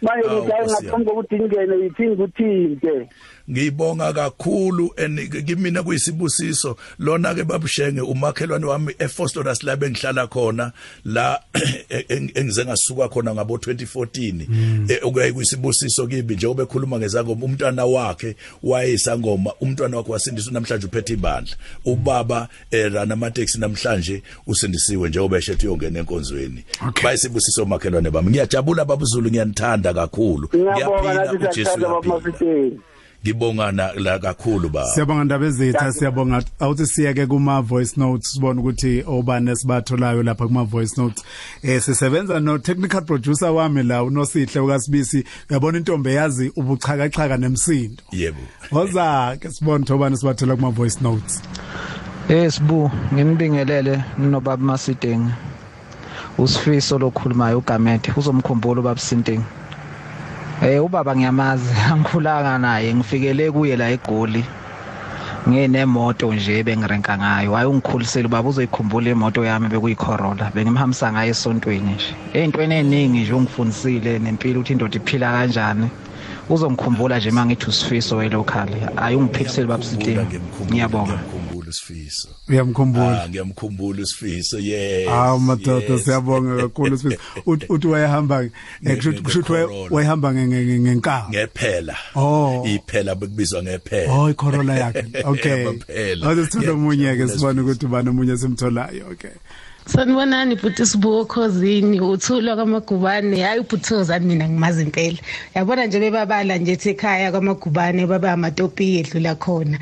Manje 0.02 0.28
Awu, 0.30 0.41
ngidala 0.41 0.63
Nkosi 0.63 0.84
ngaphambi 0.84 1.06
kokuthi 1.06 1.39
ngene 1.39 1.76
yithi 1.76 2.08
ngikuthinte. 2.08 3.10
Ngibonga 3.51 4.13
kakhulu 4.13 4.89
and 4.97 5.19
kimina 5.45 5.83
kuyisibusiso 5.83 6.77
lona 6.99 7.36
ke 7.36 7.43
babushenge 7.43 8.01
umakhelwane 8.01 8.65
wami 8.65 8.93
eFosters 8.99 9.63
la 9.63 9.75
bengihlala 9.75 10.27
khona 10.27 10.71
la 11.05 11.39
eng- 12.10 12.31
engize 12.36 12.65
ngasuka 12.65 13.07
khona 13.10 13.33
ngabo 13.33 13.55
2014 13.57 14.99
okuyayi 15.05 15.33
kuyisibusiso 15.33 16.07
kibi 16.07 16.36
nje 16.36 16.47
obekhuluma 16.47 16.97
ngezangoma 16.99 17.45
umntwana 17.45 17.86
wakhe 17.86 18.36
wayesangoma 18.63 19.51
umntwana 19.62 19.97
wakhe 19.97 20.12
wasindiswa 20.12 20.53
namhlanje 20.53 20.88
uphethe 20.88 21.13
ibandla. 21.13 21.55
Ubaba 21.86 22.47
eh, 22.71 22.93
rana 22.93 23.13
amateksi 23.13 23.60
namhlanje 23.60 24.21
usindisiwe 24.47 25.10
nje 25.10 25.19
obeshethe 25.19 25.67
uyongena 25.67 25.99
enkonzweni. 25.99 26.63
Okay. 26.88 27.03
bayisibusiso 27.03 27.65
makhelwane 27.65 28.10
bami. 28.10 28.29
Ngiyajabula 28.29 28.86
babuzulu 28.86 29.29
ngiyanithanda 29.29 29.93
kakhulu. 29.93 30.49
Ngiyabonga 30.55 31.13
nathi 31.13 31.36
uJesu 31.36 31.79
siyakuthanda 33.23 33.34
baba 33.34 33.53
uyaphila. 33.53 33.67
Mafiteni. 33.67 33.67
ngibonga 33.67 33.71
na- 33.71 33.93
la 33.93 34.19
kakhulu 34.19 34.69
baba 34.69 34.88
Siyabonga 34.93 35.23
ndaba 35.23 35.45
ezitha 35.45 35.91
siyabonga 35.91 36.43
awuthi 36.60 36.86
siyeke 36.88 37.25
kuma 37.27 37.62
voice 37.62 37.93
notes 37.97 38.32
sibone 38.34 38.60
ukuthi 38.62 39.03
obani 39.08 39.51
esibatholayo 39.51 40.23
lapha 40.23 40.47
kuma 40.47 40.63
voice 40.63 40.93
notes 41.01 41.23
eh 41.63 41.82
sisebenza 41.82 42.39
no 42.39 42.58
technical 42.58 43.01
producer 43.01 43.49
wami 43.49 43.84
la 43.84 44.03
unosihle 44.03 44.60
ukasibisi 44.60 45.23
uyabona 45.49 45.77
intombi 45.77 46.13
yazi 46.15 46.51
ubuchakachaka 46.56 47.38
nemsindo 47.38 48.03
yebo 48.12 48.39
Woza 48.71 49.38
ke 49.39 49.49
sibone 49.51 49.86
thobani 49.86 50.17
sibathola 50.17 50.56
kuma 50.56 50.69
voice 50.71 50.97
notes 51.01 51.41
Eh 52.30 52.51
sibu 52.51 52.91
nginibingelele 53.13 54.03
nobaba 54.17 54.63
Masideng. 54.63 55.32
Usifiso 56.38 56.99
lokhulumayo 56.99 57.58
uGamede 57.58 58.12
uzomkhumbula 58.17 58.82
ubaba 58.82 58.99
Sinting. 58.99 59.41
Eh 60.62 60.84
ubaba 60.84 61.15
ngiyamazi 61.15 61.70
angikhulanga 61.91 62.58
naye 62.58 62.93
ngifikele 62.96 63.52
kuye 63.52 63.76
la 63.78 63.89
eGoli. 63.89 64.43
nginemoto 65.48 66.34
nje 66.34 66.63
bengirenka 66.63 67.17
ngayo. 67.17 67.54
Hayi 67.54 67.67
ungikhulisele 67.70 68.28
baba 68.28 68.50
uzoyikhumbula 68.50 69.10
imoto 69.12 69.46
yami 69.46 69.67
bekuyicorolla. 69.70 70.52
Bengimhambisa 70.56 71.12
ngayo 71.13 71.32
esontweni 71.32 71.93
nje. 71.96 72.12
Ey'ntweni 72.34 72.76
ey'ningi 72.76 73.20
nje 73.22 73.34
ungifundisile 73.34 74.20
nempilo 74.20 74.60
ukuthi 74.60 74.74
indoda 74.74 74.98
iphila 74.98 75.32
kanjani? 75.32 75.88
Uzongikhumbula 76.50 77.17
nje 77.17 77.32
mangithi 77.32 77.70
usifiso 77.70 78.17
welocal 78.17 78.70
hayi 78.96 79.15
ungiphilisele 79.15 79.67
babusitini 79.67 80.26
ngiyabonga. 80.72 81.20
Ngiyamkhumbula 81.67 81.69
isifiso 81.69 82.27
uyamkhumbula 82.49 83.23
ah 83.23 83.30
ngiyamkhumbula 83.30 84.01
isifiso 84.01 84.60
yes 84.60 85.08
hawu 85.10 85.39
madoda 85.39 85.93
yes. 85.93 86.03
siyabonga 86.03 86.62
kakhulu 86.62 86.97
sifiso 86.97 87.21
Uthi- 87.45 87.65
uthi 87.69 87.88
wayehamba 87.88 88.49
kusho 89.23 89.39
ukuthi 89.39 89.53
wayehamba 89.93 90.32
nge- 90.34 90.47
nge- 90.47 90.65
nge- 90.65 90.80
ngenkawu 90.80 91.30
ngephela 91.30 91.95
Oh. 92.15 92.63
iphela 92.67 93.15
bekubizwa 93.15 93.63
ngephela 93.63 94.13
Oh 94.13 94.30
iCorolla 94.30 94.73
yakhe. 94.77 95.03
Okay. 95.25 95.65
Phela. 95.88 96.27
omunye 96.71 97.15
ke 97.15 97.27
sibone 97.27 97.62
isifiso. 97.62 97.63
ukuthi 97.63 97.86
ubani 97.86 98.10
omunye 98.10 98.38
simtholayo. 98.38 99.08
Okay. 99.12 99.32
Sanibonani 99.86 100.56
bhuti 100.56 100.86
sibuko 100.86 101.25
khosini 101.25 101.99
uthulwa 102.01 102.56
kwamagubane 102.56 103.41
hayi 103.41 103.60
ubhuthozani 103.60 104.25
mina 104.25 104.49
ngimazi 104.49 104.82
impela 104.84 105.17
yabona 105.56 105.86
nje 105.86 105.99
bebabala 105.99 106.58
nje 106.58 106.71
ethi 106.71 106.89
ekhaya 106.89 107.32
kwamagubane 107.32 108.06
baba 108.08 108.32
amatopi 108.34 108.97
edlula 108.99 109.36
khona 109.36 109.80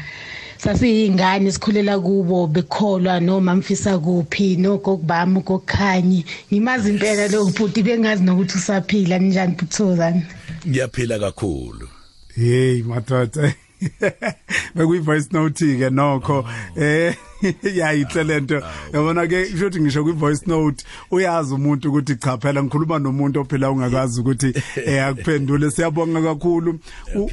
sasiyingane 0.58 1.52
sikhulela 1.52 2.00
kubo 2.00 2.48
bekholwa 2.48 3.20
noma 3.20 3.56
mfisa 3.56 4.00
kuphi 4.00 4.56
nokokubami 4.56 5.42
kokukhanyi 5.42 6.26
ngimazi 6.52 6.90
impela 6.90 7.28
lo 7.28 7.46
bhuti 7.46 7.84
bengazi 7.84 8.24
nokuthi 8.24 8.58
usaphila 8.58 9.18
njani 9.18 9.56
bhuthozani 9.56 10.24
ngiyaphila 10.68 11.20
kakhulu. 11.20 11.90
Hey 12.36 12.84
madoda. 12.84 13.56
Bekuyi 14.76 15.00
voice 15.00 15.28
note 15.32 15.78
ke 15.78 15.90
nokho 15.90 16.46
eh 16.78 17.16
yayihle 17.76 18.24
lento 18.24 18.62
yabona 18.94 19.28
ke 19.28 19.46
kusho 19.46 19.66
ukuthi 19.68 19.82
ngisho 19.82 20.04
kwi 20.04 20.12
voice 20.14 20.42
note 20.48 20.86
uyazi 21.12 21.54
umuntu 21.54 21.90
ukuthi 21.90 22.16
cha 22.16 22.38
phela 22.38 22.64
ngikhuluma 22.64 23.00
nomuntu 23.00 23.40
ophela 23.42 23.72
ungakazi 23.72 24.22
ukuthi 24.22 24.54
eh 24.86 25.06
akuphendule. 25.06 25.72
Siyabonga 25.72 26.22
kakhulu. 26.22 26.80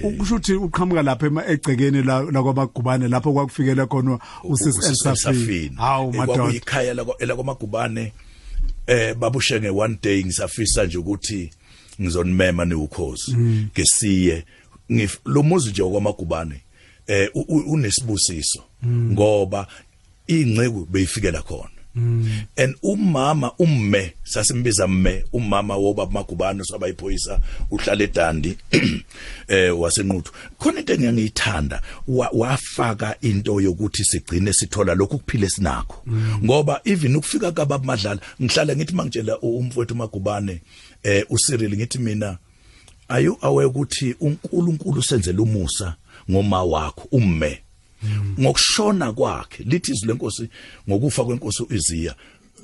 Ukuthi 0.03 0.55
uqhamuka 0.55 1.03
lapha 1.03 1.27
ema- 1.27 1.47
egcekeni 1.47 2.03
la 2.03 2.23
la 2.23 2.43
kwabagubane 2.43 3.09
lapho 3.09 3.33
kwakufikele 3.33 3.87
khona 3.87 4.19
usisi 4.45 5.09
Elsafini 5.09 5.77
hawu 5.77 6.13
madoda. 6.13 6.39
kwakuyikhaya 6.39 6.95
lakwamagubane 6.95 8.13
eh 8.87 9.15
babushenge 9.15 9.71
one 9.71 9.99
day 10.03 10.25
ngisafisa 10.25 10.85
nje 10.85 10.99
ukuthi 10.99 11.51
ngizonimema 12.01 12.65
neukhozi 12.65 13.35
Mm. 13.37 13.67
ngesiye 13.75 14.35
ngif 14.35 14.45
lo 15.25 15.43
muzi 15.43 15.71
nje 15.71 15.83
kwamagubane 15.83 16.61
eh 17.07 17.29
unesibusiso 17.67 18.63
Mm. 18.83 19.13
ngoba 19.13 19.67
ingceku 20.27 20.87
beyifikela 20.91 21.43
khona 21.43 21.69
and 22.57 22.75
umama 22.83 23.53
umme 23.59 24.13
sasimbiza 24.25 24.89
mme 24.89 25.25
umama 25.33 25.77
wobaba 25.77 26.13
magubane 26.13 26.65
sabayiphoyisa 26.65 27.41
uhlala 27.71 28.05
edandi 28.05 28.59
eh 29.49 29.81
wasenquthu 29.81 30.33
khona 30.59 30.81
into 30.81 30.93
engiyangiyithanda 30.95 31.83
wa- 32.09 32.31
wafaka 32.33 33.17
into 33.21 33.61
yokuthi 33.61 34.05
sigcine 34.05 34.53
sithola 34.53 34.95
lokhu 34.95 35.19
kuphile 35.19 35.49
sinakho 35.49 36.03
ngoba 36.45 36.81
even 36.85 37.17
ukufika 37.17 37.53
kababa 37.53 37.85
madlala 37.85 38.21
ngihlala 38.43 38.77
ngithi 38.77 38.95
mangitshela 38.95 39.39
umfowethu 39.39 39.95
magubane 39.95 40.61
eh 41.03 41.25
uCyril 41.31 41.77
ngithi 41.77 41.99
mina 41.99 42.39
are 43.13 43.21
you 43.21 43.39
aware 43.43 43.67
ukuthi 43.67 44.15
uNkulunkulu 44.21 45.03
senzele 45.03 45.39
umusa 45.39 45.95
ngoma 46.31 46.65
wakho 46.65 47.09
umme. 47.13 47.59
Ngokushona 48.41 49.13
kwakhe 49.13 49.65
lithi 49.65 49.93
izwi 49.93 50.09
lenkosi 50.09 50.49
ngokufa 50.89 51.25
kwenkosi 51.25 51.63
uIziya 51.63 52.15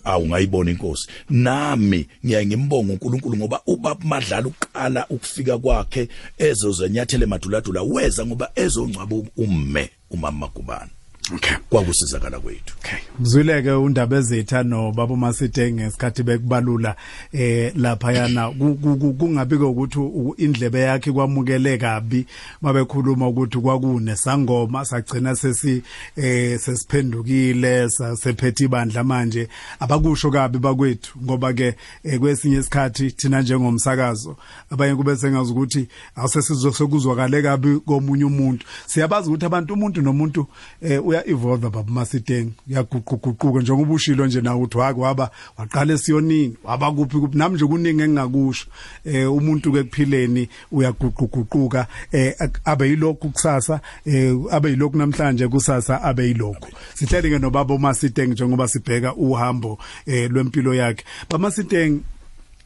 awungayibona 0.04 0.70
inkosi. 0.70 1.08
Nami 1.30 2.08
ngiya 2.26 2.46
ngimbonga 2.46 2.92
uNkulunkulu 2.92 3.36
ngoba 3.36 3.60
ubaba 3.66 4.04
madlala 4.04 4.46
uqala 4.48 5.06
ukufika 5.08 5.58
kwakhe 5.58 6.08
ezozenyathele 6.38 7.26
maduladula 7.26 7.82
weza 7.82 8.26
ngoba 8.26 8.50
ezongcwaba 8.54 9.16
umme 9.36 9.90
umama 10.10 10.38
magubane. 10.38 10.90
Okay. 11.34 11.56
Kwakusizakala 11.70 12.40
kwethu. 12.40 12.74
Okay. 12.78 12.98
Mzwileke 13.20 13.70
undaba 13.70 14.16
ezetha 14.16 14.62
no 14.62 14.92
baba 14.92 15.16
Masidenge 15.16 15.82
ngesikhathi 15.82 16.22
bekubalula 16.22 16.96
eh 17.32 17.72
lapha 17.76 18.12
yana 18.12 18.50
ku- 18.50 18.74
ku- 18.74 18.96
ku- 18.96 19.12
kungabi 19.14 19.54
ukuthi 19.56 20.00
indlebe 20.36 20.80
yakhe 20.80 21.12
kwamukele 21.12 21.78
kabi 21.78 22.26
mabekhuluma 22.62 23.28
ukuthi 23.28 23.58
kwakune? 23.58 24.16
Sangoma 24.16 24.84
sagcina 24.84 25.36
sesi 25.36 25.82
eh 26.16 26.58
sesiphendukile 26.60 27.90
sasephethe 27.90 28.64
ibandla 28.64 29.04
manje. 29.04 29.48
Abakusho 29.80 30.30
kabi 30.30 30.58
bakwethu 30.58 31.18
ngoba 31.24 31.52
ke 31.52 31.74
eh, 32.04 32.18
kwesinye 32.20 32.58
isikhathi 32.58 33.10
thina 33.10 33.40
njengomsakazo 33.42 34.36
abanye 34.70 34.94
kube 34.96 35.16
sengazi 35.16 35.52
ukuthi 35.52 35.88
awusesizokuzwakale 36.16 37.42
kabi 37.42 37.80
komunye 37.80 38.24
umuntu. 38.24 38.66
Siyabazi 38.86 39.28
ukuthi 39.28 39.44
abantu 39.46 39.74
umuntu 39.74 40.02
nomuntu 40.02 40.46
eh, 40.82 41.00
uya 41.18 41.26
evolve 41.28 41.70
baba 41.70 41.84
Masideng 41.90 42.52
yaguquguquka 42.66 43.60
njengoba 43.60 43.94
ushilo 43.94 44.26
nje 44.26 44.40
nawe 44.40 44.62
uthi 44.62 44.78
wake 44.78 45.00
waba 45.00 45.30
waqala 45.56 45.94
esiyonini 45.94 46.56
waba 46.64 46.92
kuphi 46.92 47.16
kuphi 47.18 47.38
nami 47.38 47.54
nje 47.54 47.66
kuningi 47.66 48.02
engingakusho 48.02 48.66
eh 49.04 49.32
umuntu 49.32 49.72
ke 49.72 49.82
kuphileni 49.82 50.48
uyaguquguquka 50.72 51.86
eh 52.12 52.34
abe 52.64 52.88
yilokhu 52.88 53.30
kusasa 53.30 53.80
eh 54.06 54.34
abe 54.50 54.70
yilokhu 54.70 54.96
namhlanje 54.98 55.48
kusasa 55.48 56.02
abe 56.02 56.26
yilokhu. 56.28 56.68
Sihleli 56.94 57.30
ke 57.30 57.38
nobaba 57.38 57.74
uMasideng 57.74 58.32
njengoba 58.32 58.68
sibheka 58.68 59.14
uhambo 59.14 59.78
eh 60.06 60.30
lwempilo 60.30 60.74
yakhe. 60.74 61.04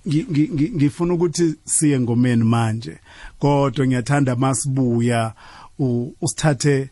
Ngi- 0.07 0.27
ngi- 0.31 0.71
ngifuna 0.77 1.15
ukuthi 1.15 1.55
siye 1.65 2.01
ngomeni 2.01 2.45
manje 2.45 2.99
kodwa 3.39 3.87
ngiyathanda 3.87 4.37
masibuya 4.37 5.33
usithathe 5.79 6.83
us- 6.83 6.89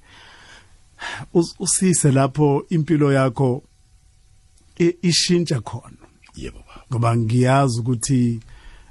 usise 1.58 2.12
lapho 2.12 2.66
impilo 2.68 3.12
yakho 3.12 3.62
ishintsha 5.02 5.60
khona. 5.60 5.96
Yebo 6.36 6.58
baba. 6.58 6.84
Ngoba 6.90 7.16
ngiyazi 7.16 7.80
ukuthi 7.80 8.40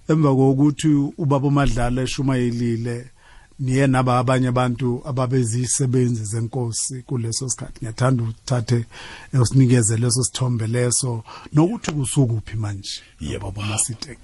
emva 0.10 0.36
kokuthi 0.36 0.88
ubaba 1.17 1.48
uMadlala 1.48 2.02
eshumayelile 2.02 3.12
niye 3.60 3.88
naba 3.88 4.19
abanye 4.19 4.48
abantu 4.48 5.02
ababezisebenzi 5.06 6.24
zenkosi 6.26 7.04
kuleso 7.08 7.50
sikhathi. 7.50 7.80
Ngiyathanda 7.80 8.24
uthathe 8.24 8.86
eh, 9.34 9.41
usinikeze 9.41 9.98
leso 9.98 10.24
sithombe 10.24 10.67
leso 10.67 11.24
nokuthi 11.54 11.91
kusukuphi 11.91 12.56
manje. 12.58 13.02
Yebo, 13.19 13.52
baba 13.52 13.67
baba. 13.67 14.17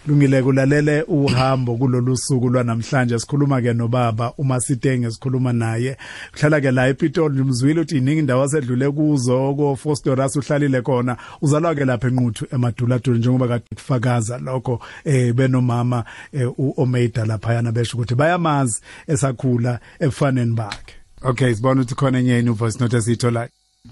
Masiteng 0.00 0.06
lungile 0.06 0.42
kulalele 0.42 1.02
uhambo 1.02 1.76
kulolu 1.76 2.16
suku 2.16 2.48
lwanamhlanje 2.48 3.18
sikhuluma 3.18 3.60
ke 3.60 3.74
nobaba 3.74 4.32
uMasitenge 4.38 5.10
sikhuluma 5.10 5.52
naye. 5.52 5.96
Kuhlala 6.32 6.60
ke 6.60 6.70
la 6.70 6.88
ePitoli 6.88 7.40
umzwile 7.40 7.80
uthi 7.80 7.98
iningi 7.98 8.18
indawo 8.18 8.42
asedlule 8.42 8.90
kuzo 8.90 9.54
ko 9.54 9.76
Fostoras 9.76 10.36
uhlalile 10.36 10.82
khona. 10.82 11.16
Uzalwa 11.42 11.74
ke 11.74 11.84
lapha 11.84 12.08
enquthu 12.08 12.46
emaduladula 12.52 13.18
njengoba 13.18 13.48
kade 13.48 13.64
kufakaza 13.74 14.38
lokho 14.38 14.80
eh 15.04 15.32
benomama 15.32 16.04
eh, 16.32 16.48
uOmeida 16.58 17.24
lapha 17.24 17.54
yana 17.54 17.72
besho 17.72 17.96
ukuthi 17.96 18.14
bayamazi 18.14 18.80
esakhula 19.06 19.80
ebufaneni 20.00 20.54
bakhe. 20.54 20.94
Okay 21.22 21.54
sibona 21.54 21.80
ukuthi 21.80 21.94
khona 21.94 22.18
enye 22.18 22.38
inu 22.38 22.54
voice 22.54 22.78
note 22.80 22.96
esithola 22.96 23.48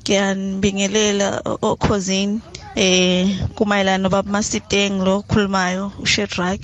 ngiyanibingelela 0.09 1.29
okhosini 1.71 2.41
eh 2.77 3.29
kumayelana 3.57 4.03
nobaba 4.03 4.33
Masiteng 4.35 4.95
lo 5.07 5.15
khulumayo 5.29 5.93
uShedrack. 6.05 6.63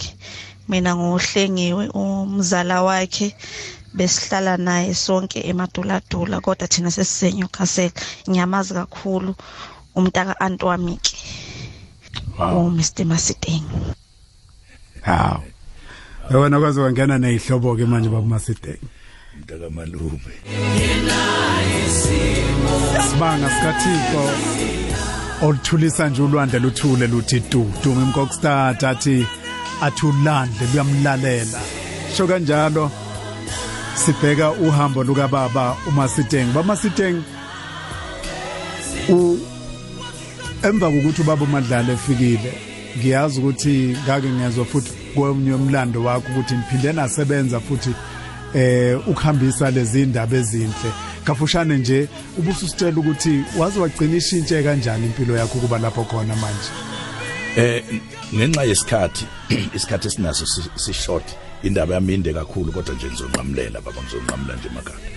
Mina 0.68 0.96
ngohlengiwe 0.96 1.84
umzala 1.92 2.76
wakhe 2.88 3.36
besihlala 3.96 4.56
naye 4.56 4.94
sonke 4.94 5.38
emaduladula 5.50 6.40
kodwa 6.40 6.68
thina 6.72 6.90
sesisenyo 6.90 7.48
castle 7.56 7.92
ngiyamazi 8.28 8.72
kakhulu 8.74 9.32
umntaka 9.96 10.40
Antwamike 10.40 11.16
wow. 12.38 12.66
u 12.66 12.70
Mr 12.70 13.04
Masiteng. 13.04 13.64
Hawo 15.02 15.42
yona 16.30 16.60
kwaze 16.60 16.80
wangena 16.80 17.18
nezihlobo 17.18 17.76
ke 17.76 17.84
manje 17.86 18.08
baba 18.08 18.26
Masitenge 18.26 18.88
mntaka 19.38 19.70
malume 19.70 20.34
sibanga 23.10 23.50
sikathixo 23.50 24.22
oluthulisa 25.42 26.08
nje 26.08 26.22
ulwandle 26.22 26.58
luthule 26.58 27.06
luthi 27.06 27.40
du 27.40 27.72
duma 27.84 28.02
imkokustada 28.02 28.88
athi 28.88 29.26
athulandle 29.80 30.66
luyamlalela. 30.72 31.60
Sho 32.16 32.26
kanjalo 32.26 32.90
sibheka 33.94 34.50
uhambo 34.52 35.04
luka 35.04 35.28
baba 35.28 35.76
uMasiteng 35.88 36.52
baMasiteng 36.54 37.22
u 39.08 39.38
emva 40.62 40.90
kokuthi 40.90 41.22
ubaba 41.22 41.44
uMadlala 41.44 41.92
efikile 41.92 42.52
ngiyazi 42.98 43.40
ukuthi 43.40 43.96
ngake 44.04 44.28
ngezwe 44.28 44.64
futhi 44.64 44.92
kwenye 45.14 45.52
umlando 45.54 46.04
wakho 46.04 46.28
ukuthi 46.32 46.54
niphinde 46.54 46.92
nasebenza 46.92 47.60
futhi 47.60 47.90
eh 48.54 49.08
ukuhambisa 49.08 49.70
lezi 49.70 50.02
indaba 50.02 50.36
ezinhle. 50.36 50.90
Kafushane 51.24 51.76
nje 51.78 52.08
ubususitshela 52.38 52.96
ukuthi 52.98 53.44
waze 53.58 53.80
wagcina 53.80 54.16
ishintshe 54.16 54.62
kanjani 54.62 55.06
impilo 55.06 55.36
yakho 55.36 55.58
kuba 55.58 55.78
lapho 55.78 56.04
khona 56.04 56.36
manje? 56.36 56.70
Eh 57.56 57.82
ngenxa 58.34 58.64
yesikhathi 58.64 59.24
isikhathi 59.76 60.08
esinaso 60.08 60.46
si- 60.46 60.70
si-short 60.76 61.24
indaba 61.62 61.94
yami 61.94 62.14
inde 62.14 62.32
kakhulu 62.32 62.72
kodwa 62.72 62.94
nje 62.94 63.06
ngizonqamulela 63.06 63.80
baba 63.80 64.02
ngizonqamula 64.02 64.54
nje 64.56 64.68
emakhanda 64.68 65.08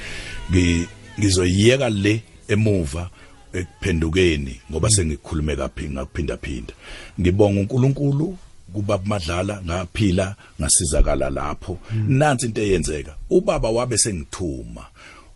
Ngi- 0.52 0.88
ngizoyiyeka 1.20 1.90
le 1.90 2.24
emuva 2.48 3.10
ekuphendukeni 3.54 4.62
ngoba 4.72 4.90
sengikhulume 4.90 5.56
kaphi 5.56 5.90
ngakuphinda 5.90 6.38
phinda. 6.38 6.74
Ngibonga 7.20 7.60
uNkulunkulu 7.62 8.38
kuba 8.74 8.99
madlala 9.05 9.61
ngaphila 9.65 10.36
ngasizakala 10.61 11.30
lapho. 11.30 11.80
Nansi 12.07 12.45
into 12.45 12.61
eyenzeka 12.61 13.15
ubaba 13.30 13.70
wabe 13.70 13.97
sengithuma 13.97 14.86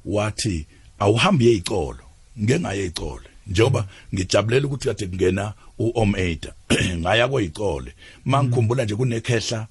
wathi 0.06 0.66
awuhambi 1.00 1.48
yezicolo 1.48 2.04
ngeke 2.42 2.60
ngaye 2.60 2.84
izicolo 2.84 3.22
njengoba 3.48 3.88
ngijabulela 4.14 4.68
ukuthi 4.68 4.88
kade 4.88 5.08
kungena 5.08 5.54
uOm 5.80 6.16
Ada 6.16 6.54
ngaya 6.98 7.28
kwezicolo 7.28 7.92
mangikhumbula 8.26 8.86
nje 8.86 8.96
kunekhehla 8.96 9.68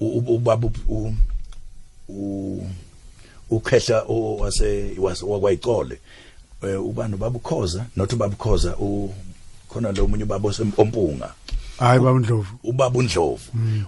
ubaba 0.00 0.70
u- 0.88 2.66
ukhehla 3.50 4.02
o- 4.08 4.36
wase 4.36 4.90
wase- 4.98 5.24
wakwayicole 5.26 5.98
eh, 6.62 6.84
ubani 6.86 7.16
babukhoza 7.16 7.86
not 7.96 8.14
babukhoza 8.14 8.76
u 8.76 9.14
khona 9.68 9.92
lo 9.92 10.06
munye 10.06 10.24
ubaba 10.24 10.48
osempunga. 10.48 11.34
Hayi 11.78 12.00
babundlovu 12.00 12.58
ubaba 12.64 12.98
uNdlovu 12.98 13.40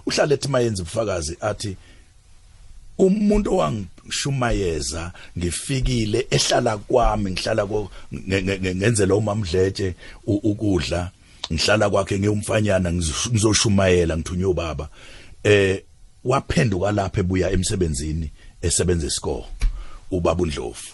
uhlala 0.05 0.33
ethi 0.33 0.47
mayenza 0.47 0.81
ubufakazi 0.83 1.37
athi 1.41 1.77
umuntu 2.97 3.53
owangishumayeza 3.53 5.11
ngifikile 5.37 6.27
ehlala 6.31 6.77
kwami 6.77 7.31
ngihlala 7.31 7.67
ngenzela 8.75 9.15
umamdletshe 9.15 9.93
ukudla 10.27 11.11
ngihlala 11.53 11.89
kwakhe 11.89 12.19
ngiyumfanyana 12.19 12.89
ngizo- 12.91 13.29
ngizoshumayela 13.31 14.17
ngithunywe 14.17 14.45
ubaba. 14.49 14.89
Eh 15.43 15.81
waphenduka 16.25 16.91
lapha 16.91 17.19
ebuya 17.19 17.51
emsebenzini 17.51 18.31
esebenza 18.61 19.07
isikole 19.07 19.45
ubaba 20.11 20.41
uNdlovu 20.43 20.87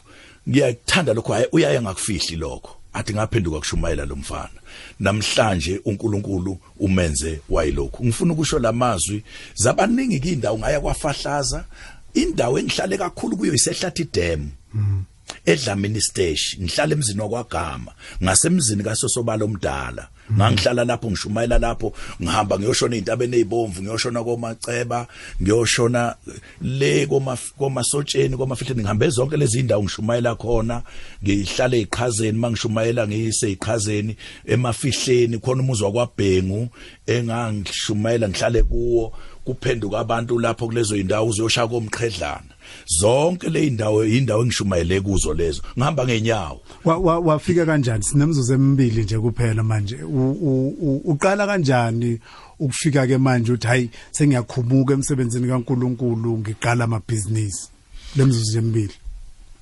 ngiyakuthanda 0.50 1.14
lokho 1.14 1.34
hayi 1.34 1.48
uyaye 1.52 1.82
ngakufihli 1.82 2.36
lokho. 2.36 2.76
Athi 2.94 3.14
ngaphenduka 3.14 3.60
kushumayela 3.60 4.06
lo 4.06 4.16
mfana. 4.16 4.60
Namhlanje 5.00 5.82
uNkulunkulu 5.86 6.58
umenze 6.80 7.41
wayilokhu. 7.50 8.06
Ngifuna 8.06 8.34
ukusho 8.34 8.60
lamazwi 8.60 9.24
zabaningi 9.56 10.18
indawo 10.34 10.60
ngaya 10.60 10.82
kwafahlaza 10.82 11.66
indawo 12.14 12.60
engihlale 12.60 12.98
kakhulu 12.98 13.38
kuyo 13.38 13.54
isehlathi 13.54 14.04
dam. 14.14 14.52
Edlamini 15.46 16.02
stage 16.02 16.58
ngihlala 16.62 16.94
emzini 16.94 17.22
wakwagama 17.22 17.92
ngasemzini 18.24 18.84
kasosobala 18.84 19.46
omdala. 19.46 20.08
Ngangihlala 20.32 20.86
lapho 20.86 21.12
ngishumayela 21.12 21.60
lapho 21.60 21.94
ngihamba 22.22 22.60
ngiyoshona 22.60 22.96
ezintabeni 22.96 23.36
ezibomvu 23.36 23.82
ngiyoshona 23.82 24.24
komaceba 24.24 25.08
ngiyoshona 25.42 26.16
le 26.62 27.06
koma 27.08 27.38
komasotsheni 27.58 28.38
komafihleni 28.38 28.82
ngihambe 28.82 29.10
zonke 29.10 29.38
lezi 29.38 29.60
indawo 29.60 29.84
ngishumayela 29.84 30.36
khona. 30.36 30.82
Ngihlale 31.24 31.78
eziqhazeni 31.82 32.40
mangishumayela 32.40 33.08
ngiyise 33.08 33.48
eziqhazeni 33.52 34.16
emafihleni 34.46 35.40
khona 35.40 35.62
umuzi 35.62 35.84
wakwabhengu 35.84 36.70
engangishumayela 37.06 38.30
ngihlale 38.30 38.64
kuwo 38.64 39.14
kuphenduka 39.46 40.00
abantu 40.00 40.40
lapho 40.40 40.68
kulezo 40.68 40.96
indawo 40.96 41.28
uzoshaya 41.28 41.68
komqhedlana. 41.68 42.53
Zonke 42.86 43.49
le 43.49 43.67
indawo 43.67 44.05
indawo 44.05 44.41
engishumayele 44.43 45.01
kuzo 45.01 45.34
lezo 45.34 45.61
ngihamba 45.78 46.05
ngenyawo 46.05 46.61
Wa- 46.86 46.97
wa- 46.97 47.19
wafika 47.19 47.65
kanjani? 47.65 48.03
Sinemzuzu 48.03 48.53
emibili 48.53 49.03
nje 49.03 49.19
kuphela 49.19 49.63
manje. 49.63 49.97
Uqala 51.05 51.45
kanjani 51.47 52.19
ukufika 52.59 53.07
ke 53.07 53.17
manje 53.17 53.51
uthi 53.51 53.67
hayi 53.67 53.89
sengiyakhumuka 54.11 54.93
emsebenzini 54.93 55.47
kaNkuluNkulu 55.47 56.38
ngiqala 56.38 56.84
amabhizinisi. 56.84 57.69
Lemzuzu 58.15 58.57
emibili. 58.57 58.93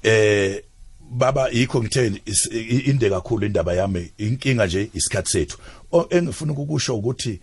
Eh 0.03 0.63
baba 1.11 1.49
yikho 1.49 1.81
ngithe 1.83 2.21
is- 2.25 2.49
i- 2.51 2.89
inde 2.89 3.09
kakhulu 3.09 3.45
indaba 3.45 3.73
yami 3.73 4.11
inkinga 4.17 4.65
nje 4.65 4.89
isikhathi 4.93 5.29
sethu. 5.31 5.57
Engifuna 6.09 6.53
ukusho 6.53 6.95
ukuthi 6.95 7.39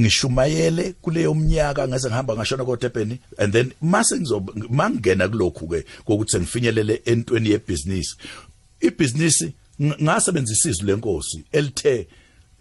ngishumayele 0.00 0.94
kuleyo 1.02 1.34
mnyaka 1.34 1.88
ngase 1.88 2.08
ngihamba 2.08 2.34
ngashona 2.34 2.64
koDurban 2.64 3.18
and 3.38 3.52
then 3.52 3.72
mase 3.80 4.16
ngizoba 4.16 4.52
mangena 4.70 5.28
kulokhu 5.28 5.68
ke 5.68 5.84
kokuthi 6.04 6.30
sengifinyelele 6.32 7.02
entweni 7.04 7.50
yebusiness 7.50 8.16
ibusiness 8.80 9.42
ng- 9.80 10.02
ngasebenzisa 10.02 10.70
izwi 10.70 10.86
lenkosi 10.86 11.44
elithe 11.52 12.06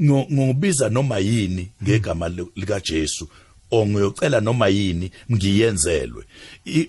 ngo- 0.02 0.28
ngobiza 0.34 0.90
noma 0.90 1.18
yini 1.20 1.70
ngegama 1.84 2.30
li- 2.30 2.52
lika 2.56 2.80
Jesu 2.80 3.28
ongiyocela 3.72 4.40
noma 4.42 4.68
yini 4.68 5.12
ngiyenzelwe. 5.32 6.24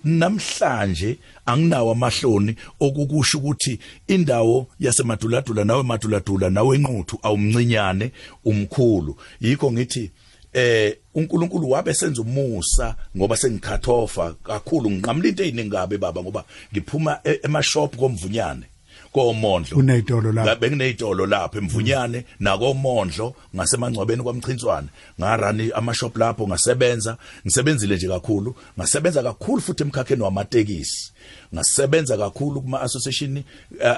Namhlanje 0.05 1.19
anginawo 1.47 1.91
amahloni 1.93 2.55
okukusho 2.81 3.39
ukuthi 3.39 3.79
indawo 4.09 4.67
yasemaduladula 4.81 5.65
nawe 5.65 5.83
maduladula 5.83 6.51
nawe 6.51 6.77
enquthu 6.77 7.19
awumncinyane 7.23 8.13
umkhulu. 8.45 9.17
Yikho 9.41 9.73
ngithi 9.73 10.11
eh 10.53 10.97
uNkulunkulu 11.15 11.71
wabe 11.71 11.95
senza 11.95 12.23
umusa 12.23 12.95
ngoba 13.17 13.37
sengikhathofa 13.37 14.35
kakhulu. 14.45 14.91
Ngiqamla 14.91 15.29
into 15.29 15.43
eziningi 15.43 15.71
kabe 15.71 15.99
baba 15.99 16.23
ngoba 16.23 16.45
ngiphuma 16.73 17.21
e- 17.25 17.41
emashop 17.43 17.97
komvunyane 17.97 18.67
komondlo. 19.13 19.79
Uneyitolo 19.79 20.33
lapho. 20.33 20.61
Bengineyitolo 20.61 21.27
lapho 21.27 21.59
emvunyane 21.59 22.25
nakomondlo 22.41 23.35
ngasemangcwabeni 23.57 24.23
kwamchinswana 24.23 24.89
ngarani 25.21 25.71
amashop 25.73 26.17
lapho 26.17 26.49
ngasebenza. 26.49 27.17
Ngisebenzile 27.47 27.97
nje 27.97 28.09
kakhulu. 28.09 28.55
Ngasebenza 28.79 29.23
kakhulu 29.23 29.63
futhi 29.63 29.83
emkhakheni 29.83 30.23
wamatekisi. 30.23 31.13
Ngasebenza 31.55 32.17
kakhulu 32.17 32.61
kuma 32.61 32.81
association 32.81 33.37
eh, 33.37 33.45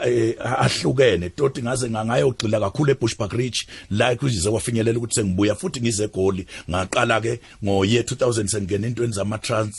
eh, 0.07 0.35
ahlukene. 0.45 1.31
Toti 1.31 1.63
ngaze 1.63 1.91
ngayogxila 1.91 2.61
kakhulu 2.61 2.91
eBushbuck 2.93 3.33
Ridge 3.33 3.67
la 3.91 4.17
kuzize 4.17 4.51
kwafinyelela 4.51 4.99
ukuthi 4.99 5.15
sengibuya 5.15 5.55
futhi 5.55 5.81
ngize 5.81 6.05
egoli. 6.05 6.47
Ngaqala 6.71 7.21
ke 7.21 7.41
ngo 7.65 7.85
year 7.85 8.05
2000 8.05 8.47
sengena 8.47 8.87
intweni 8.87 9.13
zama 9.13 9.39
trans 9.39 9.75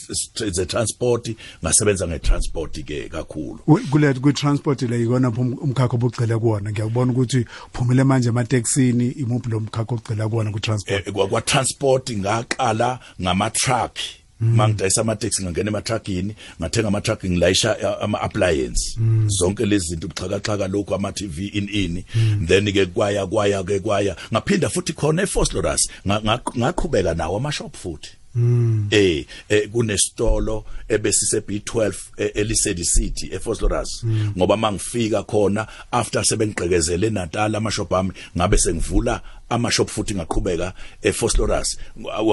ze 0.50 0.66
transport 0.66 1.30
ngasebenza 1.64 2.08
ngetransport 2.08 2.84
ke 2.84 3.08
kakhulu. 3.08 3.58
U- 3.66 3.80
kule 3.90 4.14
kwi-transport 4.14 4.82
le 4.82 4.98
yikona 5.00 5.30
pho 5.30 5.40
um- 5.42 5.58
umkhakha 5.62 5.94
obugcile 5.96 6.36
kuwona? 6.38 6.70
Ngiyakubona 6.70 7.12
ukuthi 7.12 7.46
uphumile 7.74 8.04
manje 8.04 8.28
emateksini 8.28 9.08
imuphi 9.08 9.50
lo 9.50 9.60
mkhakha 9.60 9.94
ogcila 9.94 10.28
kuwona 10.28 10.50
kwi-transport 10.50 11.06
eh, 11.06 11.12
kwa 11.12 11.28
kwa 11.28 11.40
transport 11.40 12.10
ngaqala 12.10 12.98
ngama 13.20 13.50
truck 13.50 13.96
mangidayisa 14.42 15.00
ama 15.00 15.16
taxi 15.16 15.42
ngangena 15.42 15.70
ema 15.70 15.82
truckini 15.82 16.34
ngathenga 16.60 16.88
ama 16.88 17.00
truck 17.00 17.24
ngilayisha 17.24 17.78
eh, 17.80 17.96
ama 18.00 18.20
appliance 18.20 18.98
zonke 19.26 19.66
lezi 19.66 19.86
zinto 19.88 20.08
kuxhakaxhaka 20.08 20.68
lokhu 20.68 20.94
ama 20.94 21.12
TV 21.12 21.46
in 21.46 21.68
in 21.68 22.04
then 22.46 22.64
ke 22.72 22.86
kwaya 22.86 23.26
kwaya 23.26 23.62
ke 23.64 23.80
kwaya. 23.80 24.16
Ngaphinda 24.32 24.68
futhi 24.68 24.92
khona 24.92 25.22
eFosloras 25.22 25.80
ngaqhubeka 26.58 27.14
nawo 27.14 27.36
ama 27.36 27.52
shop 27.52 27.76
futhi. 27.76 28.10
Eh 28.90 29.26
eh, 29.48 29.68
kunesitolo 29.72 30.64
ebesise 30.88 31.38
B12 31.40 31.94
eh, 32.16 32.30
elisedi 32.34 32.84
city 32.84 33.28
eFosloras 33.32 34.04
ngoba 34.36 34.56
mangifika 34.56 35.22
khona 35.22 35.66
after 35.90 36.24
sebengigqekezele 36.24 37.06
eNatal 37.06 37.54
amashop 37.54 37.92
ami 37.92 38.12
ngabe 38.36 38.58
sengivula 38.58 39.20
amashop 39.48 39.88
futhi 39.88 40.14
ngaqhubeka 40.14 40.72
eFosloras 41.02 41.78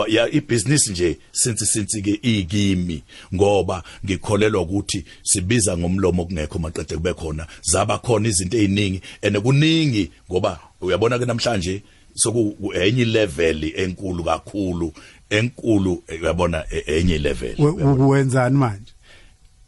ya 0.08 0.32
ibusiness 0.32 0.90
nje 0.90 1.18
since 1.32 1.66
since 1.66 2.02
ke 2.02 2.20
ikimi 2.22 3.04
ngoba 3.34 3.84
ngikholelwa 4.06 4.62
ukuthi 4.62 5.06
sibiza 5.24 5.78
ngomlomo 5.78 6.26
kungekho 6.26 6.60
maqede 6.60 6.96
kube 6.96 7.14
khona. 7.14 7.48
Zaba 7.62 7.98
khona 7.98 8.28
izinto 8.28 8.58
eziningi 8.58 9.02
ene 9.22 9.40
kuningi 9.40 10.12
ngoba 10.32 10.60
uyabona 10.82 11.20
ke 11.20 11.26
namhlanje 11.26 11.82
soku 12.16 12.74
enye 12.74 13.06
level 13.06 13.72
enkulu 13.76 14.24
kakhulu 14.24 14.94
enkulu 15.30 16.04
uyabona 16.22 16.64
eh, 16.72 16.84
enye 16.88 17.18
level. 17.18 17.56
We- 17.60 17.72
ukwenzani 17.84 18.58
manje? 18.58 18.92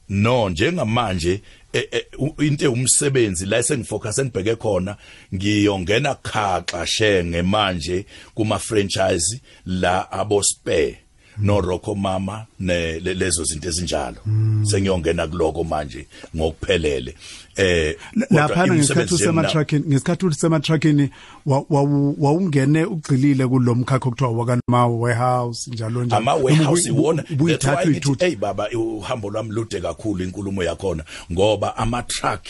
No 0.09 0.49
njengamanje 0.49 1.41
eh, 1.73 2.03
u- 2.19 2.43
into 2.43 2.71
umsebenzi 2.71 3.45
la 3.45 3.63
sengifocus 3.63 4.17
engibheke 4.19 4.55
khona 4.55 4.95
ngiyongena 5.33 6.15
khaxa 6.15 6.85
shenge 6.85 7.41
manje 7.41 8.05
kuma 8.35 8.59
franchise 8.59 9.41
la 9.65 10.11
abo 10.11 10.43
spare 10.43 10.97
no 11.41 11.61
Rocco 11.61 11.95
Mama 11.95 12.45
ne 12.59 12.99
le- 12.99 13.13
lezo 13.13 13.43
zinto 13.43 13.69
ezinjalo. 13.69 14.17
Mm. 14.25 14.65
sengiyongena 14.65 15.27
kuloko 15.27 15.63
manje 15.63 16.07
ngokuphelele. 16.35 17.15
Eh 17.55 17.95
lapha 18.29 18.67
ngesikhathi 18.67 18.75
imisebenzi 18.75 19.13
usema 19.15 19.41
yemina- 19.41 19.51
trucking 19.51 19.83
ngesikhathi 19.87 20.25
usema 20.25 20.59
trucking 20.59 21.09
wawungene 22.19 22.85
ugcilile 22.85 23.47
kulomkhakha 23.47 24.07
okuthiwa 24.09 24.31
wakama 24.31 24.87
warehouse 24.87 25.71
njalo. 25.71 26.03
Njalo 26.05 26.17
ama 26.21 26.33
warehouse 26.35 26.89
iwona. 26.89 27.23
uyithutha 27.85 28.25
hey 28.25 28.35
baba 28.35 28.69
uhambo 28.69 29.29
lwami 29.29 29.51
lude 29.51 29.81
kakhulu 29.81 30.23
inkulumo 30.23 30.63
yakhona. 30.63 31.03
Ngoba 31.31 31.77
ama 31.77 32.03
truck 32.03 32.41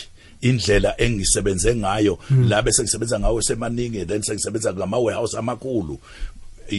indlela 0.42 1.02
engisebenze 1.02 1.76
ngayo 1.76 2.16
Hmm. 2.28 2.50
la 2.50 2.62
bese 2.62 2.82
ngisebenza 2.84 3.20
ngawo 3.20 3.42
semaningi 3.42 4.06
then 4.06 4.22
sengisebenza 4.22 4.74
ngama 4.74 4.98
warehouse 4.98 5.38
amakhulu. 5.38 6.00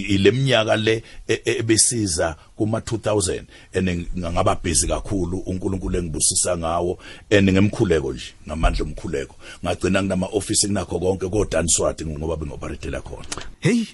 Ileminyaka 0.01 0.77
le 0.77 1.03
e- 1.29 1.43
e- 1.45 1.59
ebesiza 1.59 2.37
kuma 2.57 2.79
2000 2.79 3.45
and 3.75 4.07
ngaba 4.19 4.55
busy 4.63 4.87
kakhulu 4.87 5.39
uNkulunkulu 5.39 5.99
engibusisa 5.99 6.59
ngawo 6.59 6.99
and 7.31 7.51
ngemkhuleko 7.51 8.13
nje 8.13 8.35
ngamandla 8.47 8.85
omkhuleko. 8.85 9.35
Ngagcina 9.65 10.03
nginama 10.03 10.27
office 10.33 10.67
kunakho 10.67 10.99
konke 10.99 11.29
ko 11.29 11.45
Danswati 11.45 12.07
ngoba 12.07 12.37
bengoperatela 12.37 13.01
khona. 13.01 13.27
Hey 13.61 13.87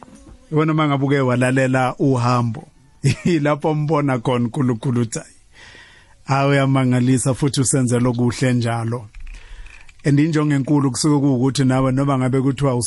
wena 0.50 0.74
mangabuke 0.74 1.20
walalela 1.20 1.94
uhambo 1.98 2.68
lapho 3.42 3.74
mbona 3.74 4.18
khona 4.18 4.44
uNkulunkulu 4.44 5.00
uthi 5.00 5.20
awe 6.26 6.56
yamangalisa 6.56 7.34
futhi 7.34 7.60
usenze 7.60 8.00
lokuhle 8.00 8.52
njalo. 8.52 9.08
And 10.04 10.18
injongo 10.18 10.54
enkulu 10.54 10.90
kusuke 10.90 11.20
kuukuthi 11.20 11.64
nawe 11.64 11.92
noma 11.92 12.18
ngabe 12.18 12.40
kuthiwa 12.40 12.82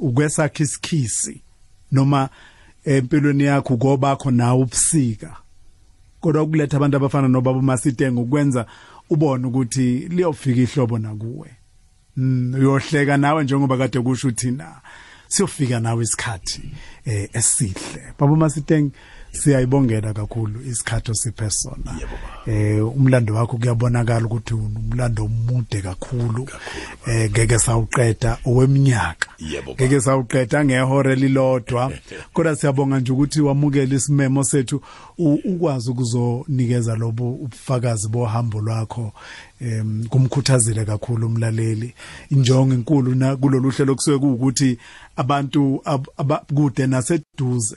ukwesakha 0.00 0.64
isikhisi 0.64 1.42
noma 1.92 2.28
empilweni 2.84 3.44
yakho 3.44 3.76
kobakho 3.76 4.30
nawe 4.30 4.62
ubusika. 4.62 5.36
Kodwa 6.20 6.42
ukuletha 6.42 6.76
abantu 6.76 6.96
abafana 6.96 7.28
nobaba 7.28 7.62
Masitengo 7.62 8.22
ukwenza 8.22 8.66
ubone 9.10 9.46
ukuthi 9.46 10.08
liyofika 10.08 10.60
ihlobo 10.60 10.98
nakuwe. 10.98 11.50
Mm, 12.16 12.54
uyohleka 12.54 13.16
nawe 13.16 13.44
njengoba 13.44 13.78
kade 13.78 14.00
kusho 14.00 14.28
uthina. 14.28 14.80
Siyofika 15.28 15.80
nawe 15.80 16.02
isikhathi 16.04 16.62
eh 17.04 17.28
esihle. 17.32 18.12
Baba 18.18 18.36
Masiteng 18.36 18.90
siyayibongela 19.32 20.12
kakhulu 20.12 20.60
isikhathi 20.70 21.10
osiphe 21.10 21.50
sona. 21.50 21.96
Eh 22.46 22.96
umlando 22.96 23.34
wakho 23.34 23.56
kuyabonakala 23.56 24.26
ukuthi 24.26 24.54
umlando 24.54 25.24
omude 25.24 25.82
kakhulu. 25.82 26.48
Eh 27.06 27.30
ngeke 27.30 27.58
sawuqeda 27.58 28.38
oweminyaka. 28.46 29.28
Ngeke 29.74 30.00
sawuqeda 30.00 30.64
ngehora 30.64 31.14
lilodwa 31.14 31.92
kodwa 32.34 32.56
siyabonga 32.56 33.00
nje 33.00 33.12
ukuthi 33.12 33.40
wamukela 33.40 33.94
isimemo 33.94 34.44
sethu 34.44 34.82
ukwazi 35.18 35.90
ukuzonikeza 35.90 36.96
lobo 36.96 37.32
ubufakazi 37.32 38.08
bohambo 38.08 38.60
lwakho. 38.60 39.12
Em 39.60 40.04
kumkhuthazile 40.08 40.84
kakhulu 40.84 41.26
umlaleli. 41.26 41.94
Injongo 42.30 42.74
enkulu 42.74 43.14
na 43.14 43.36
kulolu 43.36 43.70
hlelo 43.70 43.94
kusuke 43.94 44.18
kuukuthi 44.18 44.78
abantu 45.16 45.80
ab- 45.84 46.08
abakude 46.16 46.86
naseduze. 46.86 47.76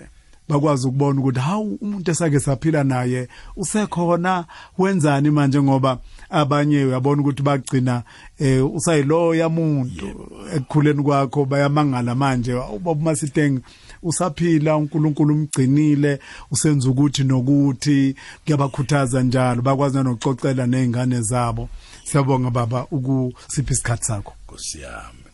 Bakwazi 0.50 0.88
ukubona 0.88 1.20
ukuthi 1.20 1.39
hawu 1.39 1.78
umuntu 1.82 2.12
esake 2.12 2.39
saphila 2.39 2.84
naye 2.84 3.28
usekhona 3.56 4.46
wenzani 4.78 5.32
manje? 5.32 5.62
Ngoba 5.62 6.00
abanye 6.30 6.86
uyabona 6.86 7.22
ukuthi 7.22 7.43
bagcina 7.43 8.04
eh 8.39 8.76
usayilo 8.76 9.36
yamuntu 9.36 10.08
ekukhuleni 10.56 11.04
kwakho 11.04 11.46
bayamangala 11.46 12.16
manje. 12.16 12.54
Ubaba 12.54 13.02
Masiteng 13.02 13.60
usaphila 14.04 14.78
uNkulunkulu 14.78 15.34
umgcinile 15.34 16.20
usenza 16.52 16.89
ukuthi 16.89 17.24
nokuthi 17.24 18.16
kuyabakhuthaza 18.46 19.24
njalo 19.24 19.62
bakwazi 19.62 19.98
nokuxoxela 19.98 20.68
nezingane 20.68 21.22
zabo. 21.22 21.70
Siyabonga 22.04 22.50
baba 22.52 22.88
ukusipha 22.91 23.74
isikhathi 23.74 24.06
sakho. 24.06 24.34
Nkosi 24.46 24.82
yami. 24.82 25.24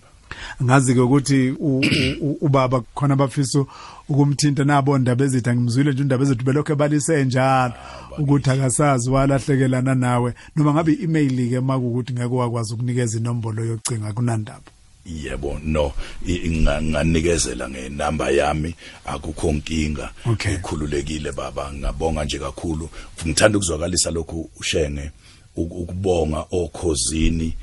Ngazi 0.64 0.94
ke 0.94 1.00
ukuthi 1.00 1.50
u- 1.60 1.80
u- 1.80 2.16
u- 2.22 2.38
ubaba 2.42 2.82
khona 2.96 3.14
abafisa 3.14 3.66
ukumthinta 4.10 4.64
nabo 4.64 4.98
ndaba 4.98 5.26
ezitha 5.26 5.56
ngimzwile 5.56 5.92
nje 5.92 6.02
indaba 6.04 6.24
ezethu 6.24 6.44
belokho 6.46 6.74
ebalise 6.74 7.26
njalo 7.26 7.74
ukuthi 8.18 8.50
akasazi 8.50 9.10
walahlekelana 9.10 9.96
nawe. 9.96 10.34
Noma 10.56 10.74
ngabe 10.74 10.92
i-email 10.94 11.50
ke 11.50 11.60
makukuthi 11.60 12.14
ngeke 12.14 12.36
wakwazi 12.36 12.74
ukunikeza 12.74 13.18
inombolo 13.18 13.66
yocinga 13.66 14.14
kunandaba? 14.14 14.68
Yebo 15.06 15.60
no. 15.64 15.92
I- 16.28 16.62
nga- 16.62 16.82
nganikezela 16.82 17.70
ngenamba 17.70 18.30
yami. 18.30 18.76
Akukho 19.06 19.52
nkinga. 19.54 20.10
Okay. 20.26 20.54
ikhululekile 20.54 21.32
baba. 21.32 21.74
Ngabonga 21.74 22.26
nje 22.26 22.40
kakhulu. 22.40 22.90
Ngithanda 23.26 23.58
ukuzwakalisa 23.58 24.12
lokhu 24.12 24.50
ushenge 24.60 25.12
uk- 25.58 25.82
ukubonga 25.82 26.46
okhozini 26.52 27.54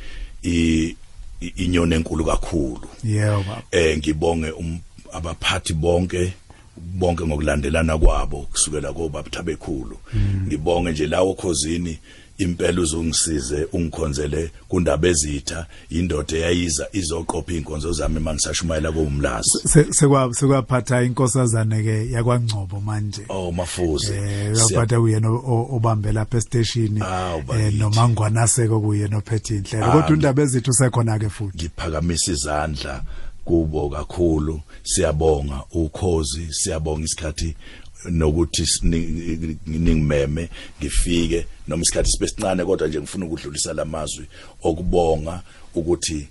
i- 0.43 0.51
i- 0.51 0.97
inyoni 1.41 1.95
enkulu 1.95 2.24
kakhulu. 2.24 2.89
Yebo 3.05 3.43
baba. 3.43 3.62
Eh 3.70 3.99
ngibonge 3.99 4.51
um- 4.51 4.80
abaphathi 5.12 5.72
bonke 5.74 6.32
bonke 6.76 7.24
ngokulandelana 7.26 7.99
kwabo 7.99 8.43
kusukela 8.53 8.93
kobaba 8.93 9.30
Thabekhulu. 9.30 9.99
Ngibonge 10.47 10.91
nje 10.93 11.07
lawo 11.07 11.34
khozini 11.34 11.99
impela 12.39 12.80
uzongisize 12.80 13.68
ungikhonzele 13.72 14.51
kundaba 14.68 15.09
ezitha 15.09 15.66
indoda 15.91 16.36
eyayiza 16.36 16.86
izoqopha 16.93 17.53
inkonzo 17.53 17.93
zami 17.93 18.20
mangisashumayela 18.20 18.93
komlazi 18.93 19.59
Se- 19.68 19.93
sekwa 19.93 20.34
sekwaphatha 20.34 21.03
inkosazane 21.03 21.82
ke 21.82 22.11
yakwangcobo 22.11 22.80
manje. 22.80 23.22
Oh 23.28 23.53
mafuze. 23.53 24.14
Eh 24.16 24.53
Siya- 24.55 24.66
uyaphatha 24.66 25.01
uyena 25.01 25.30
o- 25.30 25.68
obambe 25.72 26.12
lapha 26.12 26.39
estation 26.39 27.03
Awu, 27.03 27.39
eh 27.39 27.45
bakithi. 27.47 27.76
noma 27.78 28.09
ngwanaseko 28.09 28.80
kuyena 28.80 29.16
ophethe 29.18 29.57
inhlelo 29.57 29.93
kodwa 29.93 30.11
indaba 30.16 30.43
ezithu 30.43 30.72
sekhona 30.72 31.18
ke 31.18 31.28
futhi? 31.28 31.57
Ngiphakamisa 31.59 32.32
izandla 32.32 33.03
kubo 33.45 33.89
kakhulu. 33.91 34.61
Siyabonga 34.84 35.62
ukhozi 35.72 36.47
siyabonga 36.51 37.05
isikhathi 37.05 37.57
nokuthi 38.11 38.66
sini- 38.66 39.57
ningimeme 39.66 40.49
ngifike. 40.80 41.47
Noma 41.69 41.83
isikhathi 41.83 42.11
sibe 42.11 42.29
sincane 42.29 42.64
kodwa 42.64 42.89
nje 42.89 43.01
ngifuna 43.01 43.27
ukudlulisa 43.27 43.73
lamazwi 43.73 44.27
okubonga 44.62 45.43
ukuthi 45.75 46.29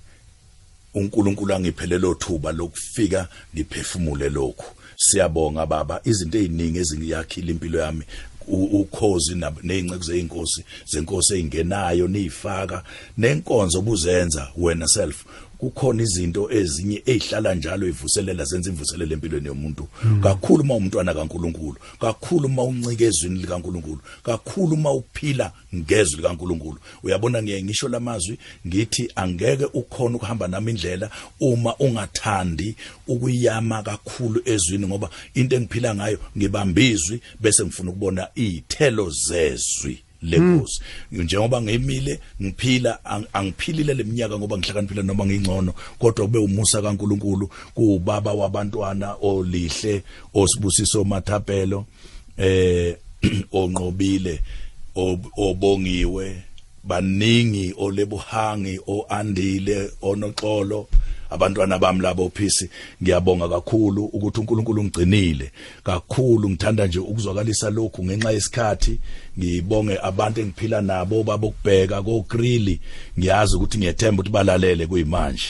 uNkulunkulu 0.93 1.53
angiphelelo 1.53 2.13
thuba 2.13 2.51
lokufika 2.51 3.27
ngiphefumule 3.55 4.29
lokhu. 4.29 4.65
Siyabonga 4.97 5.65
baba. 5.65 6.01
Izinto 6.03 6.37
eziningi 6.37 6.79
eziyakhila 6.79 7.51
impilo 7.51 7.79
yami 7.79 8.03
ukhozi 8.47 9.35
nezinceke 9.63 10.03
zeinkosi 10.03 10.63
zenkosi 10.85 11.33
eingenayo 11.35 12.07
nizifaka 12.07 12.83
nenkonzo 13.17 13.79
obuzenza 13.79 14.47
wena 14.57 14.87
self. 14.87 15.25
Kukhona 15.57 16.03
izinto 16.03 16.51
ezinye 16.51 17.01
ezihlala 17.05 17.55
njalo 17.55 17.87
ivuselela 17.87 18.43
zenza 18.45 18.69
imvuselelo 18.69 19.13
empilweni 19.13 19.47
yomuntu. 19.47 19.87
Kakhulu 20.23 20.63
uma 20.63 20.75
umntwana 20.75 21.13
kaNkuluNkulu 21.13 21.77
kakhulu 21.99 22.45
uma 22.47 22.63
uncike 22.63 23.05
ezwini 23.05 23.39
likaNkuluNkulu 23.39 23.99
kakhulu 24.23 24.73
uma 24.73 24.91
uphila 24.91 25.51
ngezwi 25.75 26.17
likaNkuluNkulu. 26.17 26.77
Uyabona 27.03 27.43
ngiye 27.43 27.63
ngisho 27.63 27.87
lamazwi 27.87 28.37
ngithi 28.67 29.11
angeke 29.15 29.65
ukhona 29.65 30.15
ukuhamba 30.15 30.47
nami 30.47 30.71
indlela 30.71 31.09
uma 31.39 31.75
ungathandi 31.79 32.75
ukuyama 33.07 33.83
kakhulu 33.83 34.41
ezwini 34.45 34.87
ngoba 34.87 35.09
into 35.33 35.55
engiphila 35.55 35.95
ngayo 35.95 36.19
ngibambizwi 36.37 37.21
bese 37.39 37.63
ngifuna 37.63 37.89
ukubona 37.91 38.27
izithelo 38.35 39.09
zezwi. 39.09 40.06
Lenkosi 40.21 40.81
njengoba 41.11 41.61
ngimile 41.61 42.19
ngiphila 42.41 42.99
ang- 43.05 43.27
angiphilile 43.33 43.93
leminyaka 43.93 44.37
ngoba 44.37 44.57
ngihlakaniphile 44.57 45.03
noma 45.03 45.25
ngingcono 45.25 45.73
kodwa 45.99 46.25
kube 46.25 46.39
umusa 46.39 46.81
kaNkuluNkulu 46.81 47.49
kuubaba 47.73 48.33
wabantwana 48.33 49.15
olihle 49.21 50.03
osibusiso 50.33 51.03
mathapelo 51.03 51.85
eh 52.37 52.97
onqobile 53.51 54.39
ob- 54.95 55.31
obongiwe 55.37 56.43
baningi 56.83 57.73
olebuhangi 57.77 58.79
oandile 58.87 59.91
onoxolo 60.01 60.87
abantwana 61.29 61.79
bami 61.79 62.01
labo 62.01 62.29
phisi 62.29 62.69
ngiyabonga 63.03 63.49
kakhulu 63.49 64.05
ukuthi 64.05 64.39
uNkulunkulu 64.39 64.81
ungigcinile 64.81 65.51
kakhulu 65.83 66.49
ngithanda 66.49 66.87
nje 66.87 66.99
ukuzwakalisa 66.99 67.69
lokhu 67.69 68.05
ngenxa 68.05 68.31
yesikhathi. 68.31 68.99
Ngibonge 69.39 69.97
abantu 70.03 70.41
engiphila 70.41 70.81
nabo 70.81 71.23
babokubheka 71.23 72.01
ko 72.01 72.25
grill 72.29 72.79
ngiyazi 73.19 73.55
ukuthi 73.55 73.77
ngiyethemba 73.77 74.21
ukuthi 74.21 74.33
balalele 74.33 74.87
kuyimanje. 74.87 75.47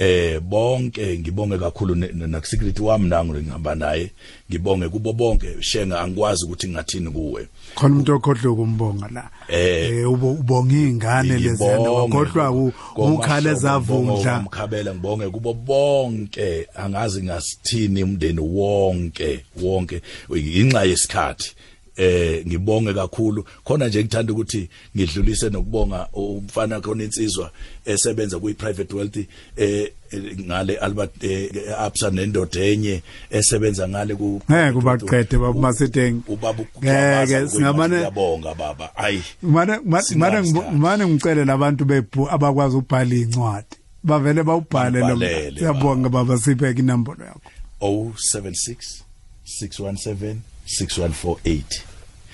Eh 0.00 0.40
bonke 0.40 1.18
ngibonge 1.18 1.58
kakhulu 1.58 1.94
nakusecurity 1.94 2.82
wami 2.82 3.08
nangu 3.08 3.34
ngihamba 3.34 3.74
naye. 3.74 4.10
Ngibonge 4.50 4.88
kubo 4.88 5.12
bonke. 5.12 5.46
Shenga 5.60 6.00
angikwazi 6.00 6.44
ukuthi 6.44 6.66
ngingathini 6.68 7.10
kuwe. 7.10 7.46
Khona 7.74 7.94
umuntu 7.94 8.14
okhohlwe 8.14 8.54
kumbonga 8.54 9.08
la. 9.12 9.30
Eh. 9.48 9.90
eh 10.00 10.10
ubo- 10.10 10.32
ubonga 10.32 10.74
ingane 10.76 11.38
leziyana 11.38 11.90
wakhohlwa 11.90 12.50
u- 12.50 12.72
ukhale 12.96 13.54
zavundla. 13.54 14.40
Mkhabela 14.40 14.94
ngibonge 14.94 15.28
kubo 15.28 15.52
bonke. 15.54 16.66
Angazi 16.74 17.22
ngasithini 17.22 18.02
umndeni 18.02 18.40
wonke 18.40 19.44
wonke. 19.62 20.00
Inxa 20.36 20.84
yesikhathi. 20.84 21.52
Eh 21.96 22.46
ngibonge 22.46 22.94
kakhulu. 22.94 23.44
Khona 23.64 23.88
nje 23.88 24.04
ngithanda 24.04 24.32
ukuthi 24.32 24.68
ngidlulise 24.96 25.50
nokubonga 25.50 26.08
umfana 26.12 26.80
khona 26.80 27.04
insizwa 27.04 27.50
esebenza 27.84 28.38
kuyi 28.38 28.54
private 28.54 28.94
wealth 28.94 29.16
eh 29.56 29.92
ngale 30.18 30.76
Albert 30.76 31.24
eh, 31.24 31.50
Absa 31.78 32.10
nendoda 32.10 32.60
enye 32.60 33.02
esebenza 33.30 33.88
ngale 33.88 34.14
ku 34.14 34.42
ngeke 34.50 34.78
ubaqede 34.78 35.38
baba 35.38 35.60
Masiteng 35.60 36.22
ubaba 36.28 36.64
ngeke 36.82 37.48
singabane 37.48 37.96
ngiyabonga 37.96 38.54
baba. 38.54 38.96
Ayi 38.96 39.22
mane 39.42 39.78
mane 39.84 40.04
Singazi 40.04 40.54
mane 40.72 41.06
ngicele 41.06 41.44
labantu 41.44 41.84
bebhu 41.84 42.30
abakwazi 42.30 42.76
ukubhala 42.76 43.14
incwadi. 43.14 43.76
Bavele 44.02 44.42
bawubhale 44.42 45.00
lo 45.00 45.16
siyabonga 45.58 46.08
baba. 46.08 46.38
siphe 46.38 46.70
inombolo 46.70 47.24
yakho. 47.24 47.50
076 47.80 49.04
617 49.44 50.36
6148 50.66 51.62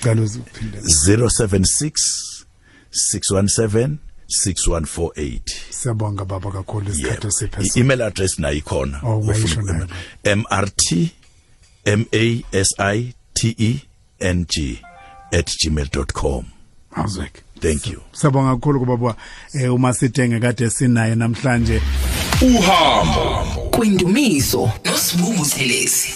cela 0.02 0.22
uziphinde 0.22 0.78
076 0.80 1.92
617 3.12 3.96
6148 4.28 5.40
siyabonga 5.70 6.24
baba 6.24 6.50
kakhulu 6.52 6.90
isikhathi 6.90 7.32
siphe 7.32 7.62
I- 7.62 7.80
email 7.80 8.02
address 8.02 8.38
nayo 8.38 8.56
ikhona 8.56 9.00
Oh, 9.02 9.18
ungayisho 9.18 9.46
Ufuna 9.46 9.72
nayo. 9.72 9.84
uku- 9.84 10.36
mrt 10.36 11.10
m 11.84 12.04
a 12.12 12.42
s 12.52 12.74
i 12.78 13.14
t 13.34 13.54
e 13.58 13.80
n 14.20 14.46
g 14.48 14.80
at 15.32 15.56
gmail.com 15.64 16.44
awuzweke 16.94 17.40
thank 17.60 17.86
you. 17.86 18.00
Siyabonga 18.12 18.54
kakhulu 18.54 18.80
kubaba 18.80 19.16
eh 19.54 19.74
uma 19.74 19.94
sithenge 19.94 20.40
kade 20.40 20.70
sinaye 20.70 21.14
namhlanje. 21.14 21.82
Uhambo. 22.42 23.60
Kwindumiso 23.70 24.72
nosibungu 24.84 25.44
selezi 25.44 26.08